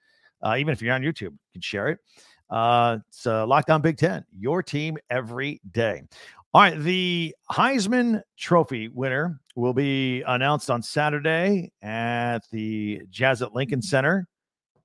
Uh, 0.43 0.57
even 0.59 0.73
if 0.73 0.83
you're 0.83 0.93
on 0.93 1.03
YouTube, 1.03 1.21
you 1.31 1.39
can 1.53 1.63
share 1.63 1.87
it. 1.87 2.01
Uh, 2.51 2.99
it's 3.09 3.29
uh, 3.29 3.47
Locked 3.47 3.71
On 3.71 3.81
Big 3.81 3.97
Ten, 3.97 4.25
your 4.37 4.61
team 4.61 4.99
every 5.09 5.61
day. 5.71 6.03
All 6.55 6.61
right, 6.61 6.79
the 6.79 7.35
Heisman 7.51 8.21
Trophy 8.39 8.89
winner 8.89 9.41
will 9.57 9.73
be 9.73 10.23
announced 10.27 10.71
on 10.71 10.83
Saturday 10.83 11.73
at 11.81 12.41
the 12.51 13.01
Jazz 13.09 13.41
at 13.41 13.55
Lincoln 13.55 13.81
Center 13.81 14.29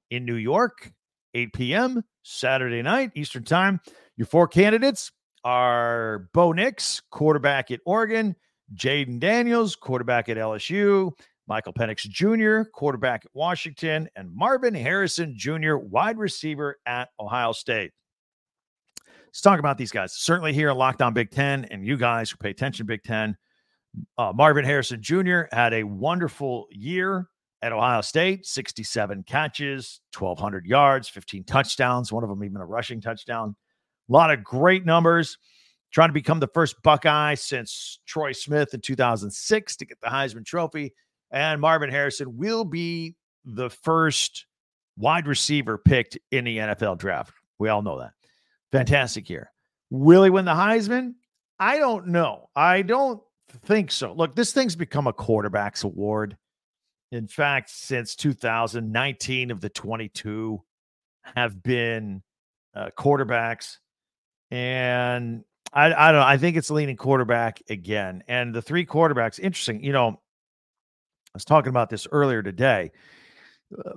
in 0.10 0.24
New 0.24 0.36
York, 0.36 0.94
8 1.34 1.52
p.m. 1.52 2.04
Saturday 2.24 2.82
night, 2.82 3.12
Eastern 3.16 3.44
Time. 3.44 3.82
Your 4.16 4.28
four 4.28 4.48
candidates 4.48 5.12
are 5.44 6.30
Bo 6.34 6.54
Nix, 6.54 7.02
quarterback 7.12 7.70
at 7.70 7.82
Oregon, 7.86 8.38
Jayden 8.74 9.20
Daniels, 9.20 9.76
quarterback 9.76 10.30
at 10.30 10.38
LSU, 10.38 11.12
Michael 11.50 11.74
Penix 11.74 12.08
Jr., 12.08 12.70
quarterback 12.70 13.26
at 13.26 13.32
Washington, 13.34 14.08
and 14.16 14.34
Marvin 14.34 14.74
Harrison 14.74 15.34
Jr., 15.36 15.76
wide 15.76 16.18
receiver 16.18 16.78
at 16.86 17.10
Ohio 17.20 17.52
State. 17.52 17.92
Let's 19.38 19.44
talk 19.44 19.60
about 19.60 19.77
these 19.77 19.91
guys. 19.91 20.13
Certainly 20.13 20.53
here 20.53 20.72
in 20.72 20.77
Locked 20.77 21.00
On 21.03 21.13
Big 21.13 21.29
Ten, 21.29 21.65
and 21.65 21.86
you 21.86 21.96
guys 21.96 22.32
who 22.32 22.38
pay 22.38 22.50
attention 22.50 22.88
Big 22.88 23.03
Ten. 23.03 23.38
Uh, 24.17 24.34
Marvin 24.34 24.65
Harrison 24.65 25.00
Jr. 25.00 25.41
had 25.51 25.75
a 25.75 25.84
wonderful 25.84 26.65
year 26.72 27.27
at 27.62 27.72
Ohio 27.72 28.01
State 28.01 28.48
67 28.48 29.22
catches, 29.27 30.01
1,200 30.17 30.65
yards, 30.65 31.08
15 31.08 31.44
touchdowns, 31.44 32.12
one 32.12 32.24
of 32.24 32.32
them 32.32 32.44
even 32.44 32.58
a 32.58 32.65
rushing 32.65 33.00
touchdown. 33.00 33.56
A 34.10 34.12
lot 34.12 34.32
of 34.32 34.44
great 34.44 34.88
numbers. 34.88 35.38
Trying 35.91 36.10
to 36.10 36.13
become 36.13 36.39
the 36.39 36.48
first 36.48 36.82
Buckeye 36.82 37.36
since 37.36 38.00
Troy 38.08 38.32
Smith 38.32 38.74
in 38.74 38.82
2006 38.82 39.75
to 39.75 39.86
get 39.86 40.01
the 40.01 40.08
Heisman 40.08 40.48
Trophy. 40.48 40.96
And 41.29 41.62
Marvin 41.62 41.91
Harrison 41.91 42.38
will 42.38 42.65
be 42.65 43.15
the 43.46 43.70
first 43.70 44.48
wide 44.98 45.27
receiver 45.27 45.77
picked 45.77 46.17
in 46.32 46.46
the 46.46 46.58
NFL 46.58 46.98
draft. 46.98 47.34
We 47.60 47.70
all 47.70 47.84
know 47.84 48.00
that. 48.00 48.13
Fantastic 48.72 49.30
year. 49.30 49.52
Will 49.90 50.24
he 50.24 50.30
win 50.30 50.46
the 50.46 50.52
Heisman? 50.52 51.16
I 51.60 51.80
don't 51.80 52.08
know. 52.08 52.50
I 52.56 52.82
don't 52.82 53.22
think 53.66 53.92
so. 53.92 54.14
Look, 54.14 54.36
this 54.36 54.52
thing's 54.52 54.76
become 54.76 55.08
a 55.08 55.14
quarterback's 55.14 55.84
award. 55.84 56.38
In 57.12 57.28
fact, 57.28 57.70
since 57.70 58.16
2019 58.16 59.52
of 59.52 59.62
the 59.62 59.70
22 59.70 60.62
have 61.36 61.64
been 61.64 62.22
uh, 62.76 62.90
quarterbacks. 62.98 63.78
And 64.52 65.44
I, 65.74 65.86
I 65.94 66.12
don't 66.12 66.22
know. 66.22 66.28
I 66.28 66.38
think 66.38 66.58
it's 66.58 66.70
leaning 66.70 66.98
quarterback 66.98 67.62
again. 67.70 68.24
And 68.28 68.54
the 68.54 68.62
three 68.62 68.86
quarterbacks, 68.86 69.40
interesting. 69.40 69.84
You 69.84 69.94
know, 69.94 70.08
I 70.10 71.32
was 71.34 71.46
talking 71.46 71.70
about 71.70 71.90
this 71.90 72.08
earlier 72.12 72.44
today. 72.44 72.92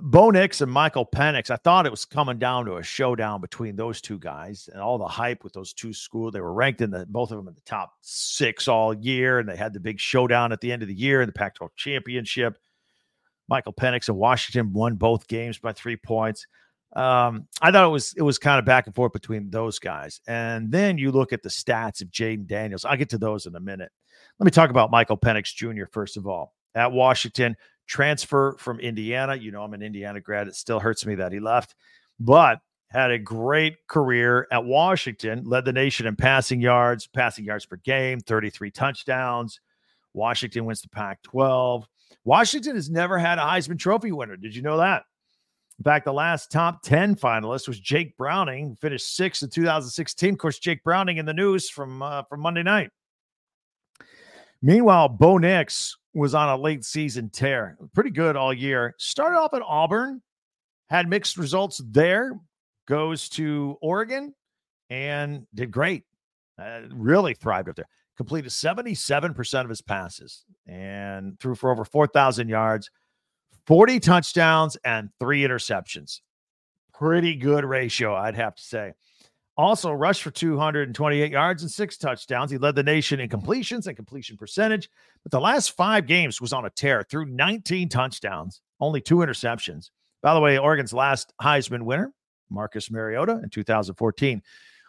Bo 0.01 0.31
Nix 0.31 0.59
and 0.59 0.71
Michael 0.71 1.05
Penix, 1.05 1.49
I 1.49 1.55
thought 1.55 1.85
it 1.85 1.91
was 1.91 2.03
coming 2.03 2.37
down 2.37 2.65
to 2.65 2.75
a 2.75 2.83
showdown 2.83 3.39
between 3.39 3.77
those 3.77 4.01
two 4.01 4.19
guys 4.19 4.69
and 4.71 4.81
all 4.81 4.97
the 4.97 5.05
hype 5.05 5.43
with 5.43 5.53
those 5.53 5.71
two 5.71 5.93
schools. 5.93 6.33
They 6.33 6.41
were 6.41 6.53
ranked 6.53 6.81
in 6.81 6.91
the 6.91 7.05
both 7.05 7.31
of 7.31 7.37
them 7.37 7.47
in 7.47 7.53
the 7.53 7.61
top 7.61 7.93
six 8.01 8.67
all 8.67 8.93
year, 8.93 9.39
and 9.39 9.47
they 9.47 9.55
had 9.55 9.73
the 9.73 9.79
big 9.79 9.99
showdown 9.99 10.51
at 10.51 10.59
the 10.59 10.71
end 10.73 10.81
of 10.81 10.89
the 10.89 10.93
year 10.93 11.21
in 11.21 11.27
the 11.27 11.33
Pac 11.33 11.55
12 11.55 11.73
championship. 11.75 12.57
Michael 13.47 13.73
Penix 13.73 14.09
and 14.09 14.17
Washington 14.17 14.73
won 14.73 14.95
both 14.95 15.27
games 15.27 15.57
by 15.57 15.71
three 15.71 15.97
points. 15.97 16.47
Um, 16.93 17.47
I 17.61 17.71
thought 17.71 17.85
it 17.85 17.91
was 17.91 18.13
it 18.17 18.21
was 18.23 18.37
kind 18.37 18.59
of 18.59 18.65
back 18.65 18.87
and 18.87 18.95
forth 18.95 19.13
between 19.13 19.49
those 19.49 19.79
guys. 19.79 20.19
And 20.27 20.69
then 20.69 20.97
you 20.97 21.11
look 21.11 21.31
at 21.31 21.43
the 21.43 21.49
stats 21.49 22.01
of 22.01 22.09
Jayden 22.09 22.45
Daniels. 22.45 22.83
I'll 22.83 22.97
get 22.97 23.09
to 23.11 23.17
those 23.17 23.45
in 23.45 23.55
a 23.55 23.59
minute. 23.61 23.91
Let 24.37 24.45
me 24.45 24.51
talk 24.51 24.69
about 24.69 24.91
Michael 24.91 25.17
Penix 25.17 25.53
Jr. 25.55 25.85
first 25.91 26.17
of 26.17 26.27
all. 26.27 26.53
At 26.75 26.91
Washington, 26.91 27.55
transfer 27.91 28.55
from 28.57 28.79
Indiana. 28.79 29.35
You 29.35 29.51
know, 29.51 29.63
I'm 29.63 29.73
an 29.73 29.83
Indiana 29.83 30.21
grad. 30.21 30.47
It 30.47 30.55
still 30.55 30.79
hurts 30.79 31.05
me 31.05 31.15
that 31.15 31.33
he 31.33 31.41
left, 31.41 31.75
but 32.19 32.59
had 32.87 33.11
a 33.11 33.19
great 33.19 33.75
career 33.87 34.47
at 34.51 34.63
Washington, 34.63 35.43
led 35.45 35.65
the 35.65 35.73
nation 35.73 36.07
in 36.07 36.15
passing 36.15 36.61
yards, 36.61 37.07
passing 37.07 37.43
yards 37.45 37.65
per 37.65 37.75
game, 37.77 38.19
33 38.21 38.71
touchdowns. 38.71 39.59
Washington 40.13 40.65
wins 40.65 40.81
the 40.81 40.89
Pac 40.89 41.21
12. 41.23 41.85
Washington 42.23 42.75
has 42.75 42.89
never 42.89 43.17
had 43.17 43.37
a 43.37 43.41
Heisman 43.41 43.79
Trophy 43.79 44.11
winner. 44.11 44.37
Did 44.37 44.55
you 44.55 44.61
know 44.61 44.77
that? 44.77 45.03
In 45.79 45.83
fact, 45.83 46.05
the 46.05 46.13
last 46.13 46.51
top 46.51 46.83
10 46.83 47.15
finalist 47.15 47.67
was 47.67 47.79
Jake 47.79 48.15
Browning, 48.15 48.75
finished 48.75 49.15
sixth 49.15 49.43
in 49.43 49.49
2016. 49.49 50.33
Of 50.33 50.37
course, 50.37 50.59
Jake 50.59 50.83
Browning 50.83 51.17
in 51.17 51.25
the 51.25 51.33
news 51.33 51.69
from 51.69 52.01
uh, 52.01 52.23
from 52.23 52.39
Monday 52.39 52.63
night. 52.63 52.91
Meanwhile, 54.61 55.09
Bo 55.09 55.37
Nix 55.37 55.97
was 56.13 56.35
on 56.35 56.49
a 56.49 56.57
late 56.57 56.85
season 56.85 57.29
tear, 57.29 57.77
pretty 57.93 58.11
good 58.11 58.35
all 58.35 58.53
year. 58.53 58.93
Started 58.97 59.37
off 59.37 59.53
at 59.53 59.61
Auburn, 59.65 60.21
had 60.89 61.09
mixed 61.09 61.37
results 61.37 61.81
there, 61.89 62.33
goes 62.87 63.29
to 63.29 63.77
Oregon, 63.81 64.35
and 64.89 65.47
did 65.53 65.71
great. 65.71 66.03
Uh, 66.59 66.81
really 66.91 67.33
thrived 67.33 67.69
up 67.69 67.75
there 67.75 67.87
completed 68.21 68.51
77% 68.51 69.63
of 69.63 69.69
his 69.69 69.81
passes 69.81 70.45
and 70.67 71.39
threw 71.39 71.55
for 71.55 71.71
over 71.71 71.83
4,000 71.83 72.49
yards, 72.49 72.91
40 73.65 73.99
touchdowns, 73.99 74.77
and 74.85 75.09
three 75.19 75.41
interceptions. 75.41 76.19
Pretty 76.93 77.35
good 77.35 77.65
ratio, 77.65 78.13
I'd 78.13 78.35
have 78.35 78.53
to 78.53 78.61
say. 78.61 78.93
Also, 79.61 79.91
rushed 79.91 80.23
for 80.23 80.31
228 80.31 81.31
yards 81.31 81.61
and 81.61 81.69
six 81.69 81.95
touchdowns. 81.95 82.49
He 82.49 82.57
led 82.57 82.73
the 82.73 82.81
nation 82.81 83.19
in 83.19 83.29
completions 83.29 83.85
and 83.85 83.95
completion 83.95 84.35
percentage. 84.35 84.89
But 85.21 85.31
the 85.31 85.39
last 85.39 85.75
five 85.75 86.07
games 86.07 86.41
was 86.41 86.51
on 86.51 86.65
a 86.65 86.71
tear, 86.71 87.03
threw 87.03 87.25
19 87.25 87.87
touchdowns, 87.87 88.59
only 88.79 89.01
two 89.01 89.17
interceptions. 89.17 89.91
By 90.23 90.33
the 90.33 90.39
way, 90.39 90.57
Oregon's 90.57 90.93
last 90.93 91.31
Heisman 91.39 91.83
winner, 91.83 92.11
Marcus 92.49 92.89
Mariota 92.89 93.39
in 93.43 93.49
2014 93.49 94.41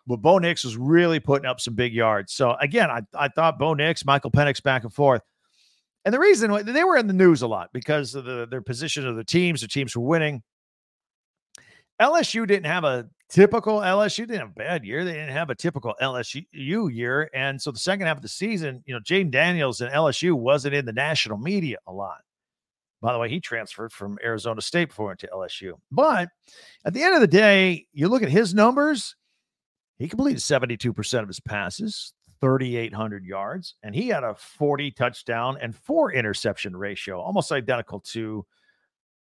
but 0.07 0.17
Bo 0.17 0.39
Nix 0.39 0.65
was 0.65 0.77
really 0.77 1.21
putting 1.21 1.47
up 1.47 1.61
some 1.61 1.75
big 1.75 1.95
yards. 1.95 2.33
So 2.33 2.57
again, 2.61 2.91
I, 2.91 3.03
I 3.15 3.29
thought 3.29 3.59
Bo 3.59 3.75
Nix, 3.75 4.05
Michael 4.05 4.33
Penix 4.33 4.61
back 4.61 4.83
and 4.83 4.93
forth. 4.93 5.23
And 6.05 6.13
the 6.13 6.19
reason 6.19 6.51
they 6.65 6.83
were 6.83 6.97
in 6.97 7.07
the 7.07 7.13
news 7.13 7.43
a 7.43 7.47
lot 7.47 7.71
because 7.73 8.17
of 8.17 8.25
the, 8.25 8.49
their 8.51 8.63
position 8.63 9.07
of 9.07 9.15
the 9.15 9.23
teams, 9.23 9.61
the 9.61 9.69
teams 9.69 9.95
were 9.95 10.03
winning. 10.03 10.43
LSU 12.01 12.47
didn't 12.47 12.67
have 12.67 12.83
a 12.83 13.09
typical 13.33 13.79
LSU 13.79 14.19
didn't 14.19 14.41
have 14.41 14.49
a 14.51 14.53
bad 14.53 14.85
year. 14.85 15.05
They 15.05 15.15
didn't 15.15 15.33
have 15.33 15.49
a 15.49 15.55
typical 15.55 15.95
LSU 16.01 16.45
year. 16.53 17.31
And 17.33 17.61
so 17.61 17.73
the 17.73 17.79
second 17.79 18.07
half 18.07 18.19
of 18.19 18.23
the 18.23 18.29
season, 18.29 18.85
you 18.87 18.95
know, 18.95 19.01
Jayden 19.01 19.31
Daniels 19.31 19.81
and 19.81 19.91
LSU 19.91 20.35
wasn't 20.35 20.75
in 20.75 20.85
the 20.85 20.93
national 20.93 21.39
media 21.39 21.79
a 21.87 21.93
lot. 21.93 22.19
By 23.01 23.13
the 23.13 23.19
way, 23.19 23.31
he 23.31 23.41
transferred 23.41 23.93
from 23.93 24.19
Arizona 24.23 24.61
State 24.61 24.91
before 24.91 25.11
into 25.11 25.29
LSU. 25.33 25.73
But 25.91 26.29
at 26.85 26.93
the 26.93 27.03
end 27.03 27.15
of 27.15 27.21
the 27.21 27.27
day, 27.27 27.87
you 27.93 28.09
look 28.09 28.23
at 28.23 28.29
his 28.29 28.55
numbers, 28.55 29.17
he 29.99 30.09
completed 30.09 30.41
72% 30.41 31.23
of 31.23 31.29
his 31.29 31.41
passes, 31.41 32.13
3,800 32.41 33.25
yards, 33.25 33.77
and 33.83 33.95
he 33.95 34.09
had 34.09 34.25
a 34.25 34.35
40 34.35 34.91
touchdown 34.93 35.57
and 35.61 35.75
four 35.75 36.13
interception 36.13 36.77
ratio, 36.77 37.19
almost 37.21 37.51
identical 37.51 38.01
to 38.01 38.45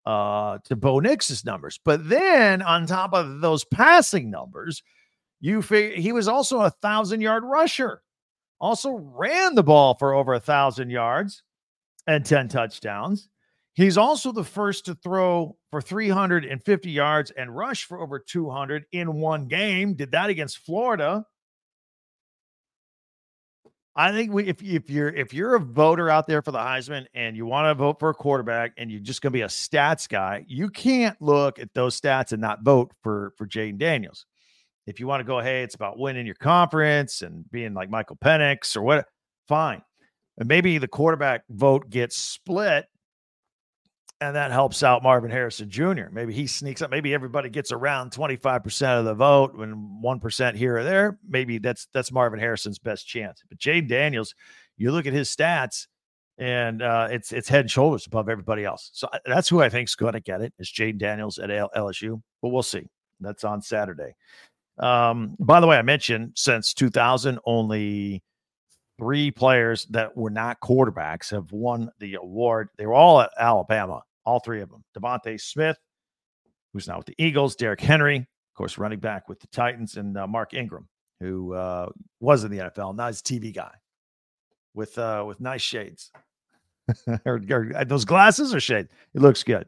uh 0.06 0.58
to 0.64 0.76
Bo 0.76 1.00
Nix's 1.00 1.44
numbers. 1.44 1.78
But 1.84 2.08
then 2.08 2.62
on 2.62 2.86
top 2.86 3.12
of 3.12 3.40
those 3.40 3.64
passing 3.64 4.30
numbers, 4.30 4.82
you 5.40 5.62
figure 5.62 6.00
he 6.00 6.12
was 6.12 6.28
also 6.28 6.60
a 6.60 6.70
thousand 6.70 7.20
yard 7.20 7.44
rusher, 7.44 8.02
also 8.60 8.92
ran 8.92 9.54
the 9.54 9.62
ball 9.62 9.94
for 9.94 10.14
over 10.14 10.34
a 10.34 10.40
thousand 10.40 10.90
yards 10.90 11.42
and 12.06 12.24
10 12.24 12.48
touchdowns. 12.48 13.28
He's 13.74 13.96
also 13.96 14.32
the 14.32 14.44
first 14.44 14.84
to 14.86 14.94
throw 14.94 15.56
for 15.70 15.80
350 15.80 16.90
yards 16.90 17.30
and 17.30 17.54
rush 17.54 17.84
for 17.84 18.00
over 18.00 18.18
200 18.18 18.84
in 18.92 19.14
one 19.14 19.48
game. 19.48 19.94
Did 19.94 20.12
that 20.12 20.28
against 20.28 20.58
Florida. 20.58 21.24
I 23.94 24.11
think 24.12 24.33
we, 24.33 24.46
if 24.46 24.62
if 24.62 24.88
you're 24.88 25.11
if 25.11 25.35
you're 25.35 25.55
a 25.55 25.61
voter 25.61 26.09
out 26.09 26.26
there 26.26 26.40
for 26.40 26.50
the 26.50 26.59
Heisman 26.59 27.05
and 27.14 27.37
you 27.37 27.44
want 27.44 27.66
to 27.66 27.74
vote 27.74 27.98
for 28.00 28.09
a 28.09 28.14
quarterback 28.14 28.72
and 28.78 28.90
you're 28.90 29.00
just 29.00 29.20
going 29.20 29.33
to 29.33 29.37
be 29.37 29.42
a 29.42 29.48
stats 29.48 30.09
guy, 30.09 30.44
you 30.48 30.70
can't 30.70 31.20
look 31.20 31.59
at 31.59 31.74
those 31.74 32.00
stats 32.00 32.33
and 32.33 32.40
not 32.40 32.62
vote 32.62 32.90
for 33.02 33.35
for 33.37 33.46
Jayden 33.46 33.78
Daniels. 33.78 34.24
If 34.87 34.98
you 34.98 35.07
want 35.07 35.20
to 35.20 35.24
go, 35.24 35.40
hey, 35.40 35.62
it's 35.62 35.74
about 35.74 35.98
winning 35.98 36.26
your 36.26 36.35
conference 36.37 37.22
and 37.22 37.48
being 37.50 37.74
like 37.74 37.90
Michael 37.90 38.16
Penix 38.16 38.76
or 38.76 38.83
what, 38.83 39.07
fine. 39.46 39.83
And 40.38 40.48
maybe 40.48 40.78
the 40.78 40.88
quarterback 40.88 41.42
vote 41.50 41.90
gets 41.90 42.16
split 42.16 42.87
and 44.22 44.37
that 44.37 44.52
helps 44.52 44.85
out 44.85 45.02
Marvin 45.02 45.32
Harrison 45.32 45.68
Jr. 45.68 46.08
Maybe 46.12 46.32
he 46.32 46.46
sneaks 46.46 46.80
up. 46.80 46.92
Maybe 46.92 47.12
everybody 47.12 47.50
gets 47.50 47.72
around 47.72 48.12
25% 48.12 48.98
of 49.00 49.04
the 49.04 49.14
vote 49.14 49.54
and 49.54 50.02
1% 50.02 50.54
here 50.54 50.76
or 50.76 50.85
there. 50.85 51.18
Maybe 51.28 51.58
that's 51.58 51.88
that's 51.92 52.12
Marvin 52.12 52.38
Harrison's 52.38 52.78
best 52.78 53.06
chance. 53.06 53.42
But 53.48 53.58
Jayden 53.58 53.88
Daniels, 53.88 54.35
you 54.76 54.92
look 54.92 55.06
at 55.06 55.12
his 55.12 55.35
stats 55.35 55.88
and 56.38 56.82
uh, 56.82 57.08
it's 57.11 57.32
it's 57.32 57.48
head 57.48 57.62
and 57.62 57.70
shoulders 57.70 58.06
above 58.06 58.28
everybody 58.28 58.64
else. 58.64 58.90
So 58.92 59.08
uh, 59.12 59.18
that's 59.26 59.48
who 59.48 59.61
I 59.61 59.68
think 59.68 59.88
is 59.88 59.96
going 59.96 60.12
to 60.12 60.20
get 60.20 60.40
it. 60.40 60.52
Is 60.61 60.72
Jayden 60.72 60.98
Daniels 60.98 61.38
at 61.38 61.50
LSU? 61.50 62.22
But 62.40 62.50
we'll 62.50 62.62
see. 62.62 62.87
That's 63.20 63.42
on 63.42 63.61
Saturday. 63.61 64.14
Um, 64.78 65.37
by 65.40 65.58
the 65.58 65.66
way, 65.66 65.78
I 65.78 65.82
mentioned 65.82 66.32
since 66.37 66.74
2000, 66.74 67.40
only 67.44 68.22
three 68.98 69.32
players 69.32 69.85
that 69.90 70.16
were 70.16 70.30
not 70.30 70.61
quarterbacks 70.61 71.30
have 71.32 71.50
won 71.50 71.90
the 71.98 72.14
award. 72.14 72.68
They 72.78 72.87
were 72.87 72.94
all 72.94 73.20
at 73.20 73.30
Alabama 73.37 74.02
all 74.24 74.40
three 74.40 74.61
of 74.61 74.70
them. 74.70 74.85
DeVonta 74.96 75.40
Smith, 75.40 75.78
who's 76.72 76.88
now 76.88 76.98
with 76.98 77.06
the 77.06 77.14
Eagles, 77.18 77.56
Derrick 77.56 77.80
Henry, 77.80 78.16
of 78.18 78.56
course, 78.56 78.78
running 78.78 79.00
back 79.00 79.28
with 79.28 79.40
the 79.40 79.46
Titans, 79.48 79.96
and 79.96 80.16
uh, 80.16 80.26
Mark 80.26 80.54
Ingram, 80.54 80.88
who 81.20 81.54
uh, 81.54 81.88
was 82.20 82.44
in 82.44 82.50
the 82.50 82.58
NFL, 82.58 82.96
now 82.96 83.06
he's 83.06 83.22
TV 83.22 83.54
guy 83.54 83.72
with 84.74 84.96
uh, 84.98 85.24
with 85.26 85.40
nice 85.40 85.62
shades. 85.62 86.11
or, 87.24 87.40
or, 87.50 87.72
uh, 87.76 87.85
those 87.85 88.04
glasses 88.04 88.54
or 88.54 88.61
shades. 88.61 88.90
It 89.14 89.22
looks 89.22 89.42
good. 89.42 89.66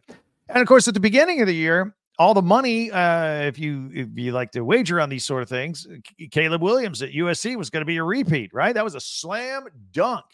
And 0.48 0.60
of 0.60 0.66
course, 0.66 0.88
at 0.88 0.94
the 0.94 1.00
beginning 1.00 1.40
of 1.40 1.46
the 1.46 1.54
year, 1.54 1.94
all 2.18 2.34
the 2.34 2.42
money, 2.42 2.90
uh, 2.90 3.42
if 3.42 3.58
you 3.58 3.90
if 3.92 4.08
you 4.14 4.32
like 4.32 4.52
to 4.52 4.64
wager 4.64 5.00
on 5.00 5.08
these 5.08 5.24
sort 5.24 5.42
of 5.42 5.48
things, 5.48 5.86
Caleb 6.30 6.62
Williams 6.62 7.02
at 7.02 7.12
USC 7.12 7.56
was 7.56 7.70
going 7.70 7.80
to 7.80 7.86
be 7.86 7.96
a 7.96 8.04
repeat, 8.04 8.52
right? 8.52 8.74
That 8.74 8.84
was 8.84 8.94
a 8.94 9.00
slam 9.00 9.66
dunk. 9.92 10.24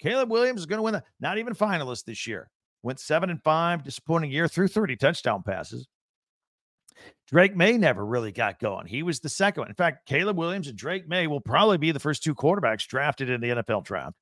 Caleb 0.00 0.30
Williams 0.30 0.60
is 0.60 0.66
going 0.66 0.78
to 0.78 0.82
win 0.82 0.94
the 0.94 1.02
not 1.20 1.38
even 1.38 1.54
finalist 1.54 2.04
this 2.04 2.26
year 2.26 2.50
went 2.84 3.00
seven 3.00 3.30
and 3.30 3.42
five, 3.42 3.82
disappointing 3.82 4.30
year 4.30 4.46
through 4.46 4.68
30 4.68 4.96
touchdown 4.96 5.42
passes. 5.42 5.88
Drake 7.26 7.56
Maye 7.56 7.78
never 7.78 8.04
really 8.04 8.30
got 8.30 8.60
going. 8.60 8.86
He 8.86 9.02
was 9.02 9.18
the 9.20 9.28
second 9.28 9.62
one. 9.62 9.68
In 9.68 9.74
fact, 9.74 10.06
Caleb 10.06 10.36
Williams 10.36 10.68
and 10.68 10.76
Drake 10.76 11.08
Maye 11.08 11.26
will 11.26 11.40
probably 11.40 11.78
be 11.78 11.90
the 11.90 11.98
first 11.98 12.22
two 12.22 12.34
quarterbacks 12.34 12.86
drafted 12.86 13.30
in 13.30 13.40
the 13.40 13.48
NFL 13.48 13.84
draft. 13.84 14.14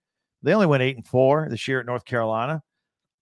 They 0.43 0.55
only 0.55 0.67
went 0.67 0.83
eight 0.83 0.97
and 0.97 1.07
four 1.07 1.49
this 1.51 1.69
year 1.69 1.81
at 1.81 1.87
North 1.87 2.05
Carolina. 2.05 2.63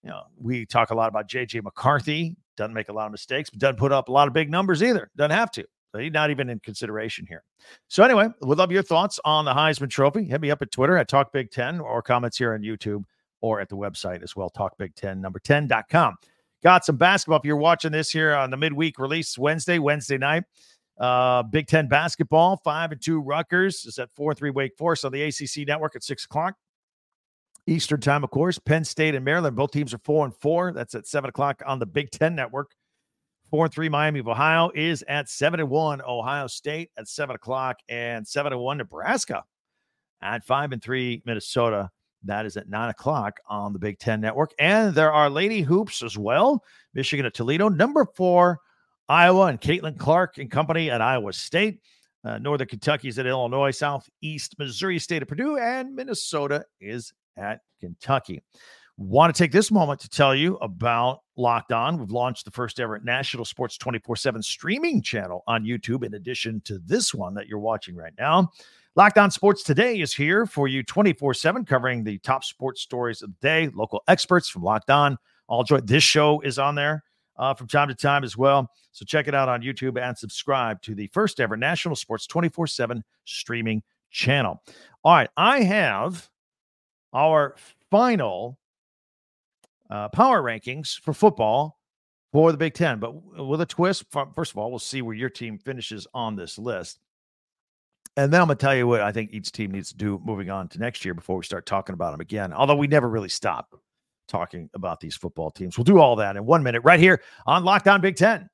You 0.05 0.11
know, 0.11 0.23
we 0.39 0.67
talk 0.67 0.91
a 0.91 0.95
lot 0.95 1.09
about 1.09 1.29
JJ 1.29 1.63
McCarthy, 1.63 2.37
doesn't 2.57 2.75
make 2.75 2.89
a 2.89 2.93
lot 2.93 3.07
of 3.07 3.13
mistakes, 3.13 3.51
but 3.51 3.59
doesn't 3.59 3.79
put 3.79 3.93
up 3.93 4.09
a 4.09 4.13
lot 4.13 4.29
of 4.29 4.35
big 4.35 4.51
numbers 4.51 4.83
either. 4.83 5.11
Doesn't 5.17 5.33
have 5.33 5.51
to. 5.53 5.65
He's 5.99 6.13
not 6.13 6.31
even 6.31 6.49
in 6.49 6.61
consideration 6.61 7.27
here. 7.27 7.43
So 7.89 8.05
anyway, 8.05 8.29
would 8.43 8.59
love 8.59 8.71
your 8.71 8.83
thoughts 8.83 9.19
on 9.25 9.45
the 9.45 9.53
Heisman 9.53 9.91
Trophy. 9.91 10.25
Hit 10.25 10.41
me 10.41 10.51
up 10.51 10.63
at 10.63 10.71
Twitter 10.71 10.97
at 10.97 11.09
Talk 11.09 11.33
Big 11.33 11.51
Ten 11.51 11.81
or 11.81 12.01
comments 12.01 12.39
here 12.39 12.55
on 12.55 12.61
YouTube 12.61 13.05
or 13.41 13.61
at 13.61 13.69
the 13.69 13.77
website 13.77 14.23
as 14.23 14.37
well, 14.37 14.51
talkbig10, 14.51 15.19
number 15.19 15.39
10.com. 15.39 16.17
Got 16.63 16.85
some 16.85 16.97
basketball. 16.97 17.39
If 17.39 17.45
you're 17.45 17.57
watching 17.57 17.93
this 17.93 18.11
here 18.11 18.35
on 18.35 18.51
the 18.51 18.57
midweek 18.57 18.99
release 18.99 19.39
Wednesday, 19.39 19.79
Wednesday 19.79 20.19
night, 20.19 20.45
uh, 20.99 21.43
Big 21.43 21.67
Ten 21.67 21.89
basketball, 21.89 22.59
five 22.59 22.93
and 22.93 23.01
two 23.01 23.21
Rutgers 23.21 23.87
is 23.87 23.99
at 23.99 24.11
four 24.13 24.33
and 24.33 24.39
three 24.39 24.51
Wake 24.51 24.77
Forest 24.77 25.07
on 25.07 25.13
the 25.13 25.23
ACC 25.23 25.67
network 25.67 25.97
at 25.97 26.05
six 26.05 26.27
o'clock. 26.27 26.55
Eastern 27.67 28.01
time, 28.01 28.23
of 28.25 28.31
course. 28.31 28.59
Penn 28.59 28.85
State 28.85 29.15
and 29.15 29.25
Maryland, 29.25 29.57
both 29.57 29.71
teams 29.71 29.95
are 29.95 30.01
four 30.05 30.27
and 30.27 30.35
four. 30.37 30.73
That's 30.73 30.95
at 30.95 31.07
seven 31.07 31.31
o'clock 31.31 31.63
on 31.67 31.79
the 31.79 31.87
Big 31.87 32.11
Ten 32.11 32.35
network. 32.35 32.73
Four 33.51 33.65
and 33.65 33.75
three 33.75 33.89
Miami 33.89 34.21
of 34.21 34.29
Ohio 34.29 34.71
is 34.75 35.03
at 35.09 35.31
seven 35.31 35.61
and 35.61 35.71
one. 35.71 36.03
Ohio 36.03 36.47
State 36.47 36.91
at 36.99 37.09
seven 37.09 37.35
o'clock 37.35 37.79
and 37.89 38.29
seven 38.29 38.53
and 38.53 38.61
one 38.61 38.77
Nebraska 38.77 39.43
at 40.21 40.45
five 40.45 40.73
and 40.73 40.83
three 40.83 41.23
Minnesota 41.25 41.91
that 42.25 42.47
is 42.47 42.57
at 42.57 42.69
nine 42.69 42.91
o'clock 42.91 43.41
on 43.49 43.73
the 43.73 43.79
Big 43.79 43.99
Ten 43.99 44.21
Network. 44.21 44.53
And 44.59 44.95
there 44.95 45.13
are 45.13 45.31
Lady 45.31 45.63
Hoops 45.63 46.03
as 46.03 46.19
well. 46.19 46.65
Michigan 46.95 47.27
at 47.27 47.35
Toledo. 47.35 47.69
Number 47.69 48.07
four, 48.15 48.61
Iowa 49.09 49.47
and 49.47 49.61
Caitlin 49.61 49.99
Clark 49.99 50.39
and 50.39 50.51
company 50.51 50.91
at 50.91 51.01
Iowa 51.01 51.33
State. 51.33 51.81
Uh, 52.23 52.39
Northern 52.39 52.69
Kentucky 52.69 53.09
is 53.09 53.19
at 53.19 53.27
Illinois. 53.27 53.71
Southeast 53.71 54.55
Missouri 54.59 54.99
State 54.99 55.23
at 55.23 55.29
Purdue. 55.29 55.57
And 55.57 55.95
Minnesota 55.95 56.65
is 56.81 57.13
at 57.37 57.61
Kentucky. 57.81 58.43
Want 58.99 59.35
to 59.35 59.43
take 59.43 59.51
this 59.51 59.71
moment 59.71 59.99
to 60.01 60.11
tell 60.11 60.35
you 60.35 60.57
about 60.57 61.23
Locked 61.37 61.73
On. 61.73 61.99
We've 61.99 62.11
launched 62.11 62.45
the 62.45 62.51
first 62.51 62.79
ever 62.79 63.01
national 63.01 63.47
sports 63.47 63.79
24 63.79 64.15
7 64.17 64.43
streaming 64.43 65.01
channel 65.01 65.43
on 65.47 65.65
YouTube, 65.65 66.05
in 66.05 66.13
addition 66.13 66.61
to 66.67 66.79
this 66.85 67.15
one 67.15 67.33
that 67.35 67.47
you're 67.47 67.59
watching 67.59 67.97
right 67.97 68.13
now. 68.19 68.51
Locked 68.97 69.19
On 69.19 69.31
Sports 69.31 69.63
Today 69.63 70.01
is 70.01 70.13
here 70.13 70.47
for 70.47 70.67
you 70.67 70.83
24 70.83 71.35
7, 71.35 71.65
covering 71.65 72.03
the 72.03 72.19
top 72.19 72.43
sports 72.43 72.81
stories 72.81 73.23
of 73.23 73.31
the 73.31 73.37
day. 73.41 73.71
Local 73.73 74.03
experts 74.09 74.49
from 74.49 74.63
Locked 74.63 74.91
On. 74.91 75.17
All 75.47 75.63
join. 75.63 75.87
This 75.87 76.03
show 76.03 76.41
is 76.41 76.59
on 76.59 76.75
there 76.75 77.05
uh, 77.39 77.55
from 77.55 77.69
time 77.69 77.87
to 77.87 77.95
time 77.95 78.25
as 78.25 78.37
well. 78.37 78.69
So 78.91 79.05
check 79.05 79.29
it 79.29 79.35
out 79.35 79.49
on 79.49 79.63
YouTube 79.63 80.01
and 80.01 80.19
subscribe 80.19 80.83
to 80.83 80.97
the 80.97 81.07
first 81.13 81.39
ever 81.39 81.57
National 81.57 81.95
Sports 81.95 82.27
24 82.27 82.67
7 82.67 83.05
streaming 83.25 83.83
channel. 84.11 84.61
All 85.05 85.15
right. 85.15 85.31
I 85.37 85.61
have 85.61 86.29
our 87.13 87.55
final 87.93 88.59
uh, 89.89 90.09
power 90.09 90.43
rankings 90.43 91.01
for 91.01 91.13
football 91.13 91.79
for 92.33 92.51
the 92.51 92.59
Big 92.59 92.75
Ten, 92.75 92.99
but 92.99 93.13
with 93.47 93.61
a 93.61 93.67
twist. 93.67 94.05
First 94.35 94.51
of 94.51 94.59
all, 94.59 94.71
we'll 94.71 94.81
see 94.81 95.01
where 95.01 95.15
your 95.15 95.31
team 95.31 95.59
finishes 95.59 96.09
on 96.13 96.35
this 96.35 96.59
list. 96.59 96.99
And 98.17 98.33
then 98.33 98.41
I'm 98.41 98.49
going 98.49 98.59
to 98.59 98.61
tell 98.61 98.75
you 98.75 98.87
what 98.87 99.01
I 99.01 99.13
think 99.13 99.33
each 99.33 99.53
team 99.53 99.71
needs 99.71 99.91
to 99.91 99.97
do 99.97 100.21
moving 100.25 100.51
on 100.51 100.69
to 100.69 100.79
next 100.79 101.05
year 101.05 101.15
before 101.15 101.37
we 101.37 101.45
start 101.45 101.65
talking 101.65 101.95
about 101.95 102.11
them 102.11 102.21
again. 102.21 102.53
Although 102.53 102.77
we 102.77 102.87
never 102.87 103.09
really 103.09 103.29
stop 103.29 103.75
talking 104.29 104.71
about 104.75 105.01
these 105.01 105.17
football 105.17 105.51
teams. 105.51 105.77
We'll 105.77 105.85
do 105.85 105.99
all 105.99 106.17
that 106.17 106.37
in 106.37 106.47
one 106.47 106.63
minute 106.63 106.83
right 106.85 107.01
here 107.01 107.23
on 107.47 107.65
Locked 107.65 107.89
On 107.89 108.01
Big 108.01 108.17
Ten. 108.17 108.49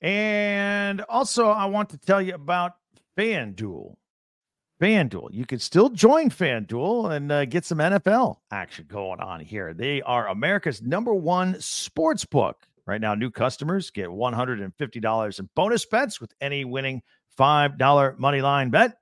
And 0.00 1.00
also, 1.02 1.46
I 1.46 1.66
want 1.66 1.90
to 1.90 1.98
tell 1.98 2.20
you 2.20 2.34
about 2.34 2.72
FanDuel. 3.16 3.94
FanDuel. 4.80 5.28
You 5.30 5.46
can 5.46 5.60
still 5.60 5.90
join 5.90 6.28
FanDuel 6.28 7.12
and 7.12 7.30
uh, 7.30 7.44
get 7.44 7.64
some 7.64 7.78
NFL 7.78 8.38
action 8.50 8.86
going 8.88 9.20
on 9.20 9.38
here. 9.38 9.72
They 9.72 10.02
are 10.02 10.26
America's 10.28 10.82
number 10.82 11.14
one 11.14 11.60
sports 11.60 12.24
book. 12.24 12.66
Right 12.86 13.00
now, 13.00 13.14
new 13.14 13.30
customers 13.30 13.90
get 13.90 14.08
$150 14.08 15.38
in 15.38 15.48
bonus 15.54 15.86
bets 15.86 16.20
with 16.20 16.32
any 16.40 16.64
winning 16.64 17.02
$5 17.38 18.18
money 18.18 18.40
line 18.40 18.70
bet. 18.70 18.94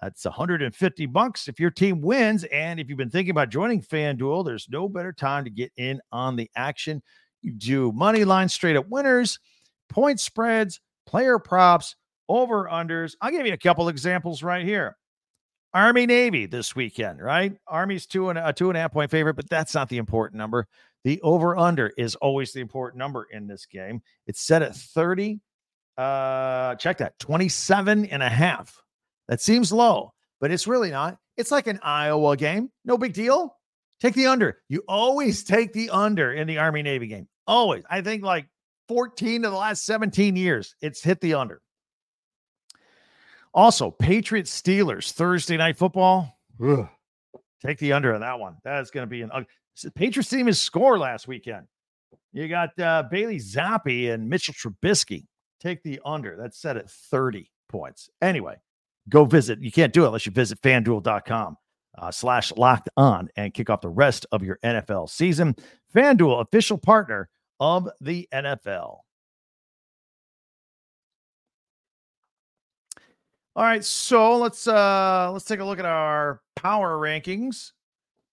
That's 0.00 0.24
150 0.24 1.06
bucks 1.06 1.46
if 1.46 1.60
your 1.60 1.70
team 1.70 2.00
wins. 2.00 2.42
And 2.44 2.80
if 2.80 2.88
you've 2.88 2.98
been 2.98 3.10
thinking 3.10 3.30
about 3.30 3.50
joining 3.50 3.80
FanDuel, 3.80 4.44
there's 4.44 4.68
no 4.68 4.88
better 4.88 5.12
time 5.12 5.44
to 5.44 5.50
get 5.50 5.70
in 5.76 6.00
on 6.10 6.34
the 6.34 6.50
action. 6.56 7.02
You 7.40 7.52
do 7.52 7.92
money 7.92 8.24
line 8.24 8.48
straight 8.48 8.76
up 8.76 8.88
winners, 8.88 9.38
point 9.88 10.18
spreads, 10.18 10.80
player 11.06 11.38
props, 11.38 11.94
over 12.28 12.68
unders. 12.68 13.14
I'll 13.20 13.30
give 13.30 13.46
you 13.46 13.52
a 13.52 13.58
couple 13.58 13.88
examples 13.88 14.42
right 14.42 14.64
here. 14.64 14.96
Army 15.74 16.06
Navy 16.06 16.46
this 16.46 16.76
weekend, 16.76 17.20
right? 17.22 17.56
Army's 17.66 18.06
two 18.06 18.28
and 18.28 18.38
a 18.38 18.52
two 18.52 18.68
and 18.68 18.76
a 18.76 18.80
half 18.80 18.92
point 18.92 19.10
favorite, 19.10 19.34
but 19.34 19.48
that's 19.48 19.74
not 19.74 19.88
the 19.88 19.98
important 19.98 20.38
number. 20.38 20.66
The 21.04 21.20
over 21.22 21.56
under 21.56 21.92
is 21.96 22.14
always 22.16 22.52
the 22.52 22.60
important 22.60 22.98
number 22.98 23.26
in 23.30 23.46
this 23.46 23.66
game. 23.66 24.02
It's 24.26 24.40
set 24.40 24.62
at 24.62 24.74
30. 24.74 25.40
Uh, 25.98 26.74
check 26.76 26.98
that 26.98 27.18
27 27.18 28.06
and 28.06 28.22
a 28.22 28.28
half. 28.28 28.80
That 29.28 29.40
seems 29.40 29.72
low, 29.72 30.12
but 30.40 30.50
it's 30.50 30.66
really 30.66 30.90
not. 30.90 31.18
It's 31.36 31.50
like 31.50 31.66
an 31.66 31.80
Iowa 31.82 32.36
game. 32.36 32.70
No 32.84 32.96
big 32.96 33.14
deal. 33.14 33.56
Take 34.00 34.14
the 34.14 34.26
under. 34.26 34.58
You 34.68 34.82
always 34.88 35.44
take 35.44 35.72
the 35.72 35.90
under 35.90 36.32
in 36.32 36.46
the 36.46 36.58
Army 36.58 36.82
Navy 36.82 37.06
game. 37.06 37.28
Always. 37.46 37.84
I 37.88 38.00
think 38.00 38.22
like 38.22 38.46
14 38.88 39.44
of 39.44 39.52
the 39.52 39.56
last 39.56 39.84
17 39.84 40.36
years, 40.36 40.74
it's 40.80 41.02
hit 41.02 41.20
the 41.20 41.34
under. 41.34 41.60
Also, 43.54 43.90
Patriots 43.90 44.60
Steelers 44.60 45.12
Thursday 45.12 45.56
night 45.56 45.76
football. 45.76 46.38
Ugh. 46.62 46.88
Take 47.64 47.78
the 47.78 47.92
under 47.92 48.14
on 48.14 48.22
that 48.22 48.40
one. 48.40 48.56
That 48.64 48.80
is 48.80 48.90
going 48.90 49.06
to 49.06 49.10
be 49.10 49.22
an 49.22 49.30
ugly. 49.76 49.90
Patriots 49.94 50.30
team 50.30 50.48
is 50.48 50.60
score 50.60 50.98
last 50.98 51.28
weekend. 51.28 51.66
You 52.32 52.48
got 52.48 52.78
uh, 52.78 53.04
Bailey 53.10 53.38
Zappe 53.38 54.12
and 54.12 54.28
Mitchell 54.28 54.54
Trubisky. 54.54 55.26
Take 55.60 55.82
the 55.82 56.00
under. 56.04 56.36
That's 56.36 56.58
set 56.60 56.76
at 56.76 56.90
30 56.90 57.50
points. 57.68 58.10
Anyway, 58.20 58.56
go 59.08 59.24
visit. 59.24 59.60
You 59.60 59.70
can't 59.70 59.92
do 59.92 60.04
it 60.04 60.06
unless 60.06 60.26
you 60.26 60.32
visit 60.32 60.60
fanduel.com 60.62 61.56
uh, 61.98 62.10
slash 62.10 62.52
locked 62.56 62.88
on 62.96 63.28
and 63.36 63.52
kick 63.52 63.70
off 63.70 63.80
the 63.80 63.88
rest 63.88 64.26
of 64.32 64.42
your 64.42 64.58
NFL 64.64 65.10
season. 65.10 65.54
FanDuel, 65.94 66.40
official 66.40 66.78
partner 66.78 67.28
of 67.60 67.88
the 68.00 68.28
NFL. 68.32 68.98
All 73.54 73.64
right, 73.64 73.84
so 73.84 74.38
let's 74.38 74.66
uh 74.66 75.30
let's 75.30 75.44
take 75.44 75.60
a 75.60 75.64
look 75.64 75.78
at 75.78 75.84
our 75.84 76.40
power 76.56 76.96
rankings. 76.96 77.72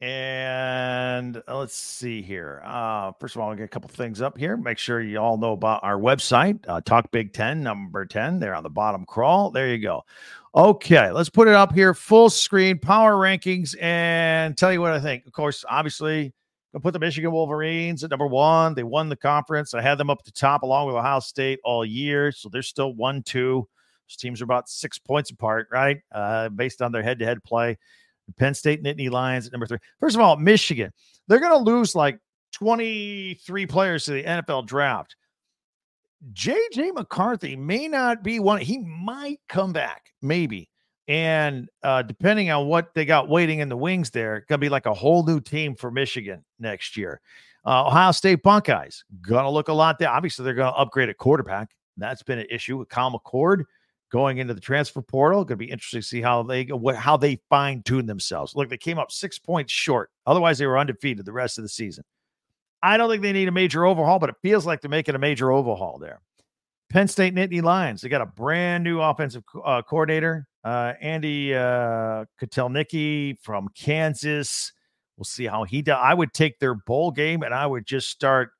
And 0.01 1.43
uh, 1.45 1.57
let's 1.57 1.75
see 1.75 2.21
here. 2.21 2.61
Uh, 2.63 3.11
first 3.19 3.35
of 3.35 3.41
all, 3.41 3.49
I'll 3.49 3.55
get 3.55 3.65
a 3.65 3.67
couple 3.67 3.89
things 3.89 4.21
up 4.21 4.37
here. 4.37 4.55
Make 4.55 4.77
sure 4.77 5.01
you 5.01 5.17
all 5.19 5.37
know 5.37 5.51
about 5.51 5.83
our 5.83 5.97
website, 5.97 6.59
uh, 6.69 6.79
Talk 6.79 7.11
Big 7.11 7.33
10, 7.33 7.61
number 7.61 8.05
10, 8.05 8.39
there 8.39 8.55
on 8.55 8.63
the 8.63 8.69
bottom 8.69 9.05
crawl. 9.05 9.51
There 9.51 9.67
you 9.67 9.79
go. 9.79 10.05
Okay, 10.55 11.11
let's 11.11 11.29
put 11.29 11.49
it 11.49 11.53
up 11.53 11.73
here 11.73 11.93
full 11.93 12.29
screen, 12.29 12.79
power 12.79 13.13
rankings, 13.13 13.75
and 13.81 14.57
tell 14.57 14.71
you 14.71 14.79
what 14.79 14.93
I 14.93 15.01
think. 15.01 15.25
Of 15.27 15.33
course, 15.33 15.65
obviously, 15.69 16.33
I 16.73 16.79
put 16.79 16.93
the 16.93 16.99
Michigan 16.99 17.31
Wolverines 17.31 18.03
at 18.03 18.09
number 18.09 18.25
one. 18.25 18.75
They 18.75 18.83
won 18.83 19.09
the 19.09 19.17
conference. 19.17 19.73
I 19.73 19.81
had 19.81 19.97
them 19.97 20.09
up 20.09 20.19
at 20.19 20.25
the 20.25 20.31
top 20.31 20.63
along 20.63 20.87
with 20.87 20.95
Ohio 20.95 21.19
State 21.19 21.59
all 21.65 21.83
year. 21.83 22.31
So 22.31 22.47
they're 22.47 22.61
still 22.61 22.93
one, 22.93 23.21
two. 23.21 23.67
Those 24.07 24.15
teams 24.15 24.41
are 24.41 24.45
about 24.45 24.69
six 24.69 24.97
points 24.97 25.29
apart, 25.29 25.67
right? 25.71 25.97
Uh, 26.11 26.49
based 26.49 26.81
on 26.81 26.91
their 26.91 27.03
head 27.03 27.19
to 27.19 27.25
head 27.25 27.43
play. 27.43 27.77
Penn 28.37 28.53
State 28.53 28.83
Nittany 28.83 29.09
Lions 29.09 29.47
at 29.47 29.51
number 29.51 29.65
three. 29.65 29.77
First 29.99 30.15
of 30.15 30.21
all, 30.21 30.37
Michigan, 30.37 30.91
they're 31.27 31.39
going 31.39 31.51
to 31.51 31.71
lose 31.71 31.95
like 31.95 32.19
23 32.53 33.65
players 33.65 34.05
to 34.05 34.11
the 34.11 34.23
NFL 34.23 34.65
draft. 34.65 35.15
JJ 36.33 36.93
McCarthy 36.93 37.55
may 37.55 37.87
not 37.87 38.23
be 38.23 38.39
one. 38.39 38.59
He 38.59 38.79
might 38.79 39.39
come 39.47 39.71
back, 39.71 40.11
maybe. 40.21 40.69
And 41.07 41.69
uh, 41.81 42.03
depending 42.03 42.51
on 42.51 42.67
what 42.67 42.93
they 42.93 43.05
got 43.05 43.29
waiting 43.29 43.59
in 43.59 43.69
the 43.69 43.77
wings 43.77 44.09
there, 44.09 44.45
going 44.47 44.59
to 44.59 44.63
be 44.63 44.69
like 44.69 44.85
a 44.85 44.93
whole 44.93 45.25
new 45.25 45.39
team 45.39 45.75
for 45.75 45.89
Michigan 45.89 46.43
next 46.59 46.97
year. 46.97 47.21
Uh, 47.65 47.87
Ohio 47.87 48.11
State 48.11 48.43
Buckeyes, 48.43 49.03
going 49.21 49.43
to 49.43 49.49
look 49.49 49.69
a 49.69 49.73
lot 49.73 49.97
there. 49.97 50.09
Obviously, 50.09 50.45
they're 50.45 50.53
going 50.53 50.71
to 50.71 50.77
upgrade 50.77 51.09
at 51.09 51.17
quarterback. 51.17 51.69
That's 51.97 52.23
been 52.23 52.39
an 52.39 52.47
issue 52.49 52.77
with 52.77 52.89
Kyle 52.89 53.11
McCord 53.11 53.63
going 54.11 54.37
into 54.39 54.53
the 54.53 54.61
transfer 54.61 55.01
portal. 55.01 55.43
Going 55.43 55.59
to 55.59 55.65
be 55.65 55.71
interesting 55.71 56.01
to 56.01 56.07
see 56.07 56.21
how 56.21 56.43
they 56.43 56.65
what 56.65 56.95
how 56.95 57.17
they 57.17 57.39
fine 57.49 57.83
tune 57.83 58.05
themselves. 58.05 58.55
Look, 58.55 58.69
they 58.69 58.77
came 58.77 58.99
up 58.99 59.11
six 59.11 59.39
points 59.39 59.71
short. 59.71 60.09
Otherwise, 60.25 60.57
they 60.57 60.67
were 60.67 60.77
undefeated 60.77 61.25
the 61.25 61.33
rest 61.33 61.57
of 61.57 61.63
the 61.63 61.69
season. 61.69 62.03
I 62.81 62.97
don't 62.97 63.09
think 63.09 63.21
they 63.21 63.33
need 63.33 63.47
a 63.47 63.51
major 63.51 63.85
overhaul, 63.85 64.19
but 64.19 64.29
it 64.29 64.35
feels 64.41 64.65
like 64.65 64.81
they're 64.81 64.89
making 64.89 65.15
a 65.15 65.19
major 65.19 65.51
overhaul 65.51 65.97
there. 65.99 66.21
Penn 66.89 67.07
State 67.07 67.35
Nittany 67.35 67.61
Lions. 67.61 68.01
They 68.01 68.09
got 68.09 68.21
a 68.21 68.25
brand 68.25 68.83
new 68.83 68.99
offensive 68.99 69.43
uh, 69.63 69.81
coordinator. 69.83 70.47
Uh, 70.63 70.93
Andy 70.99 71.53
uh, 71.53 72.25
Kotelnicki 72.41 73.37
from 73.41 73.69
Kansas. 73.77 74.71
We'll 75.17 75.25
see 75.25 75.45
how 75.45 75.65
he 75.65 75.81
does. 75.81 75.99
I 76.01 76.13
would 76.13 76.33
take 76.33 76.59
their 76.59 76.73
bowl 76.73 77.11
game 77.11 77.43
and 77.43 77.53
I 77.53 77.67
would 77.67 77.85
just 77.85 78.09
start 78.09 78.51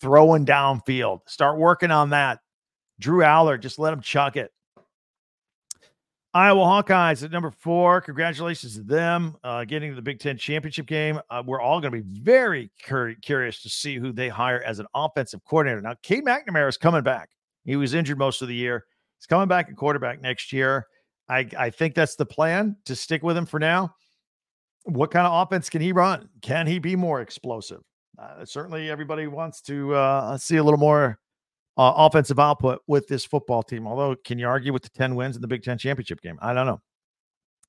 throwing 0.00 0.46
downfield. 0.46 1.20
Start 1.26 1.58
working 1.58 1.90
on 1.90 2.10
that. 2.10 2.40
Drew 2.98 3.20
Allar, 3.20 3.60
just 3.60 3.78
let 3.78 3.92
him 3.92 4.00
chuck 4.00 4.36
it. 4.36 4.52
Iowa 6.36 6.64
Hawkeyes 6.64 7.22
at 7.22 7.30
number 7.30 7.50
four. 7.50 8.02
Congratulations 8.02 8.76
to 8.76 8.82
them 8.82 9.36
uh, 9.42 9.64
getting 9.64 9.90
to 9.90 9.96
the 9.96 10.02
Big 10.02 10.18
Ten 10.18 10.36
championship 10.36 10.84
game. 10.84 11.18
Uh, 11.30 11.42
we're 11.46 11.62
all 11.62 11.80
going 11.80 11.94
to 11.94 12.02
be 12.02 12.20
very 12.20 12.70
cur- 12.84 13.14
curious 13.22 13.62
to 13.62 13.70
see 13.70 13.96
who 13.96 14.12
they 14.12 14.28
hire 14.28 14.62
as 14.62 14.78
an 14.78 14.86
offensive 14.94 15.40
coordinator. 15.46 15.80
Now, 15.80 15.94
Cade 16.02 16.26
McNamara 16.26 16.68
is 16.68 16.76
coming 16.76 17.02
back. 17.02 17.30
He 17.64 17.76
was 17.76 17.94
injured 17.94 18.18
most 18.18 18.42
of 18.42 18.48
the 18.48 18.54
year. 18.54 18.84
He's 19.18 19.26
coming 19.26 19.48
back 19.48 19.70
at 19.70 19.76
quarterback 19.76 20.20
next 20.20 20.52
year. 20.52 20.86
I, 21.26 21.48
I 21.58 21.70
think 21.70 21.94
that's 21.94 22.16
the 22.16 22.26
plan 22.26 22.76
to 22.84 22.94
stick 22.94 23.22
with 23.22 23.34
him 23.34 23.46
for 23.46 23.58
now. 23.58 23.94
What 24.84 25.10
kind 25.10 25.26
of 25.26 25.32
offense 25.32 25.70
can 25.70 25.80
he 25.80 25.92
run? 25.92 26.28
Can 26.42 26.66
he 26.66 26.78
be 26.78 26.96
more 26.96 27.22
explosive? 27.22 27.80
Uh, 28.18 28.44
certainly, 28.44 28.90
everybody 28.90 29.26
wants 29.26 29.62
to 29.62 29.94
uh, 29.94 30.36
see 30.36 30.56
a 30.56 30.62
little 30.62 30.78
more 30.78 31.18
uh, 31.76 31.92
offensive 31.96 32.38
output 32.38 32.80
with 32.86 33.06
this 33.08 33.24
football 33.24 33.62
team. 33.62 33.86
Although, 33.86 34.16
can 34.16 34.38
you 34.38 34.48
argue 34.48 34.72
with 34.72 34.82
the 34.82 34.90
10 34.90 35.14
wins 35.14 35.36
in 35.36 35.42
the 35.42 35.48
Big 35.48 35.62
Ten 35.62 35.78
championship 35.78 36.20
game? 36.20 36.38
I 36.40 36.54
don't 36.54 36.66
know. 36.66 36.80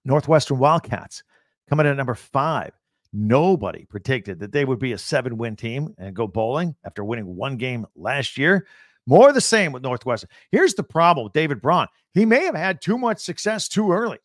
Northwestern 0.06 0.58
Wildcats 0.58 1.24
coming 1.70 1.86
in 1.86 1.92
at 1.92 1.98
number 1.98 2.16
five. 2.16 2.72
Nobody 3.14 3.86
predicted 3.86 4.40
that 4.40 4.52
they 4.52 4.66
would 4.66 4.80
be 4.80 4.92
a 4.92 4.98
seven 4.98 5.38
win 5.38 5.56
team 5.56 5.94
and 5.98 6.16
go 6.16 6.28
bowling 6.28 6.76
after 6.86 7.04
winning 7.04 7.36
one 7.36 7.58
game 7.58 7.86
last 7.96 8.38
year. 8.38 8.68
More 9.06 9.32
the 9.32 9.42
same 9.42 9.72
with 9.72 9.84
Northwestern. 9.84 10.30
Here's 10.52 10.74
the 10.74 10.84
problem 10.84 11.24
with 11.24 11.34
David 11.34 11.62
Braun. 11.62 11.88
He 12.14 12.26
may 12.26 12.44
have 12.44 12.56
had 12.56 12.82
too 12.82 12.98
much 12.98 13.20
success 13.20 13.68
too 13.70 13.92
early. 13.92 14.20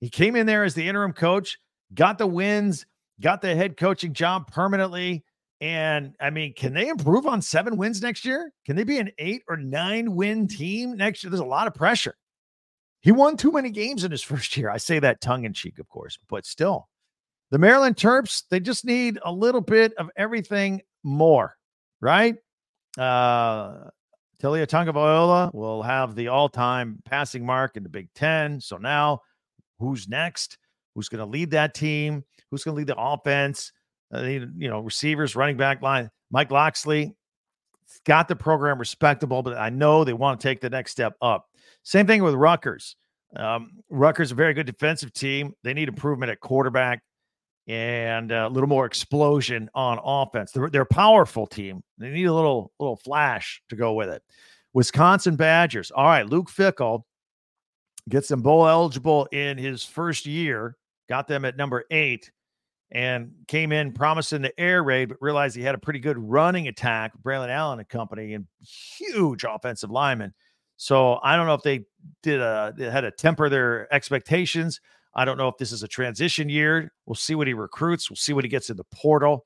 He 0.00 0.10
came 0.10 0.34
in 0.34 0.46
there 0.46 0.64
as 0.64 0.74
the 0.74 0.86
interim 0.88 1.12
coach, 1.12 1.58
got 1.94 2.18
the 2.18 2.26
wins, 2.26 2.84
got 3.20 3.40
the 3.40 3.54
head 3.54 3.76
coaching 3.76 4.12
job 4.12 4.50
permanently, 4.50 5.24
and 5.64 6.14
I 6.20 6.28
mean, 6.28 6.52
can 6.52 6.74
they 6.74 6.88
improve 6.88 7.26
on 7.26 7.40
seven 7.40 7.78
wins 7.78 8.02
next 8.02 8.26
year? 8.26 8.52
Can 8.66 8.76
they 8.76 8.84
be 8.84 8.98
an 8.98 9.10
eight 9.16 9.44
or 9.48 9.56
nine 9.56 10.14
win 10.14 10.46
team 10.46 10.94
next 10.94 11.24
year? 11.24 11.30
There's 11.30 11.40
a 11.40 11.44
lot 11.44 11.66
of 11.66 11.72
pressure. 11.72 12.14
He 13.00 13.12
won 13.12 13.38
too 13.38 13.50
many 13.50 13.70
games 13.70 14.04
in 14.04 14.10
his 14.10 14.22
first 14.30 14.58
year. 14.58 14.68
I 14.68 14.76
say 14.76 14.98
that 14.98 15.22
tongue 15.22 15.44
in 15.44 15.54
cheek, 15.54 15.78
of 15.78 15.88
course, 15.88 16.18
but 16.28 16.44
still. 16.44 16.90
The 17.50 17.56
Maryland 17.56 17.96
Terps, 17.96 18.42
they 18.50 18.60
just 18.60 18.84
need 18.84 19.18
a 19.24 19.32
little 19.32 19.62
bit 19.62 19.94
of 19.94 20.10
everything 20.18 20.82
more, 21.02 21.56
right? 21.98 22.36
Uh, 22.98 23.88
Taulia 24.42 24.66
Tagovailoa 24.66 25.54
will 25.54 25.80
have 25.80 26.14
the 26.14 26.28
all-time 26.28 27.00
passing 27.06 27.46
mark 27.46 27.78
in 27.78 27.84
the 27.84 27.88
Big 27.88 28.12
Ten. 28.14 28.60
So 28.60 28.76
now, 28.76 29.22
who's 29.78 30.08
next? 30.08 30.58
Who's 30.94 31.08
going 31.08 31.20
to 31.20 31.30
lead 31.30 31.52
that 31.52 31.72
team? 31.72 32.22
Who's 32.50 32.64
going 32.64 32.74
to 32.74 32.78
lead 32.78 32.88
the 32.88 33.00
offense? 33.00 33.72
Uh, 34.14 34.22
you 34.22 34.68
know, 34.68 34.80
receivers, 34.80 35.34
running 35.34 35.56
back 35.56 35.82
line. 35.82 36.10
Mike 36.30 36.50
Locksley 36.50 37.14
got 38.04 38.28
the 38.28 38.36
program 38.36 38.78
respectable, 38.78 39.42
but 39.42 39.56
I 39.56 39.70
know 39.70 40.04
they 40.04 40.12
want 40.12 40.40
to 40.40 40.46
take 40.46 40.60
the 40.60 40.70
next 40.70 40.92
step 40.92 41.14
up. 41.20 41.46
Same 41.82 42.06
thing 42.06 42.22
with 42.22 42.34
Rutgers. 42.34 42.96
Um, 43.36 43.72
Rutgers 43.90 44.32
a 44.32 44.34
very 44.34 44.54
good 44.54 44.66
defensive 44.66 45.12
team. 45.12 45.54
They 45.64 45.74
need 45.74 45.88
improvement 45.88 46.30
at 46.30 46.40
quarterback 46.40 47.02
and 47.66 48.30
a 48.30 48.48
little 48.48 48.68
more 48.68 48.86
explosion 48.86 49.70
on 49.74 49.98
offense. 50.04 50.52
They're, 50.52 50.70
they're 50.70 50.82
a 50.82 50.86
powerful 50.86 51.46
team. 51.46 51.82
They 51.98 52.10
need 52.10 52.24
a 52.24 52.34
little 52.34 52.72
little 52.78 52.96
flash 52.96 53.62
to 53.70 53.76
go 53.76 53.94
with 53.94 54.08
it. 54.08 54.22
Wisconsin 54.74 55.36
Badgers. 55.36 55.90
All 55.90 56.04
right, 56.04 56.28
Luke 56.28 56.50
Fickell 56.50 57.02
gets 58.08 58.28
them 58.28 58.42
bowl 58.42 58.68
eligible 58.68 59.26
in 59.32 59.56
his 59.56 59.84
first 59.84 60.26
year. 60.26 60.76
Got 61.08 61.26
them 61.26 61.44
at 61.44 61.56
number 61.56 61.84
eight 61.90 62.30
and 62.94 63.32
came 63.48 63.72
in 63.72 63.92
promising 63.92 64.40
the 64.40 64.58
air 64.58 64.84
raid, 64.84 65.08
but 65.08 65.18
realized 65.20 65.56
he 65.56 65.62
had 65.62 65.74
a 65.74 65.78
pretty 65.78 65.98
good 65.98 66.16
running 66.16 66.68
attack, 66.68 67.12
Braelon 67.22 67.48
Allen 67.48 67.80
and 67.80 67.88
company, 67.88 68.34
and 68.34 68.46
huge 68.60 69.44
offensive 69.44 69.90
lineman. 69.90 70.32
So 70.76 71.18
I 71.22 71.36
don't 71.36 71.46
know 71.46 71.54
if 71.54 71.62
they 71.62 71.84
did 72.22 72.40
a 72.40 72.72
they 72.76 72.88
had 72.88 73.02
to 73.02 73.10
temper 73.10 73.48
their 73.48 73.92
expectations. 73.92 74.80
I 75.14 75.24
don't 75.24 75.38
know 75.38 75.48
if 75.48 75.56
this 75.58 75.72
is 75.72 75.82
a 75.82 75.88
transition 75.88 76.48
year. 76.48 76.92
We'll 77.06 77.14
see 77.14 77.34
what 77.34 77.46
he 77.46 77.54
recruits. 77.54 78.10
We'll 78.10 78.16
see 78.16 78.32
what 78.32 78.44
he 78.44 78.50
gets 78.50 78.70
in 78.70 78.76
the 78.76 78.84
portal. 78.84 79.44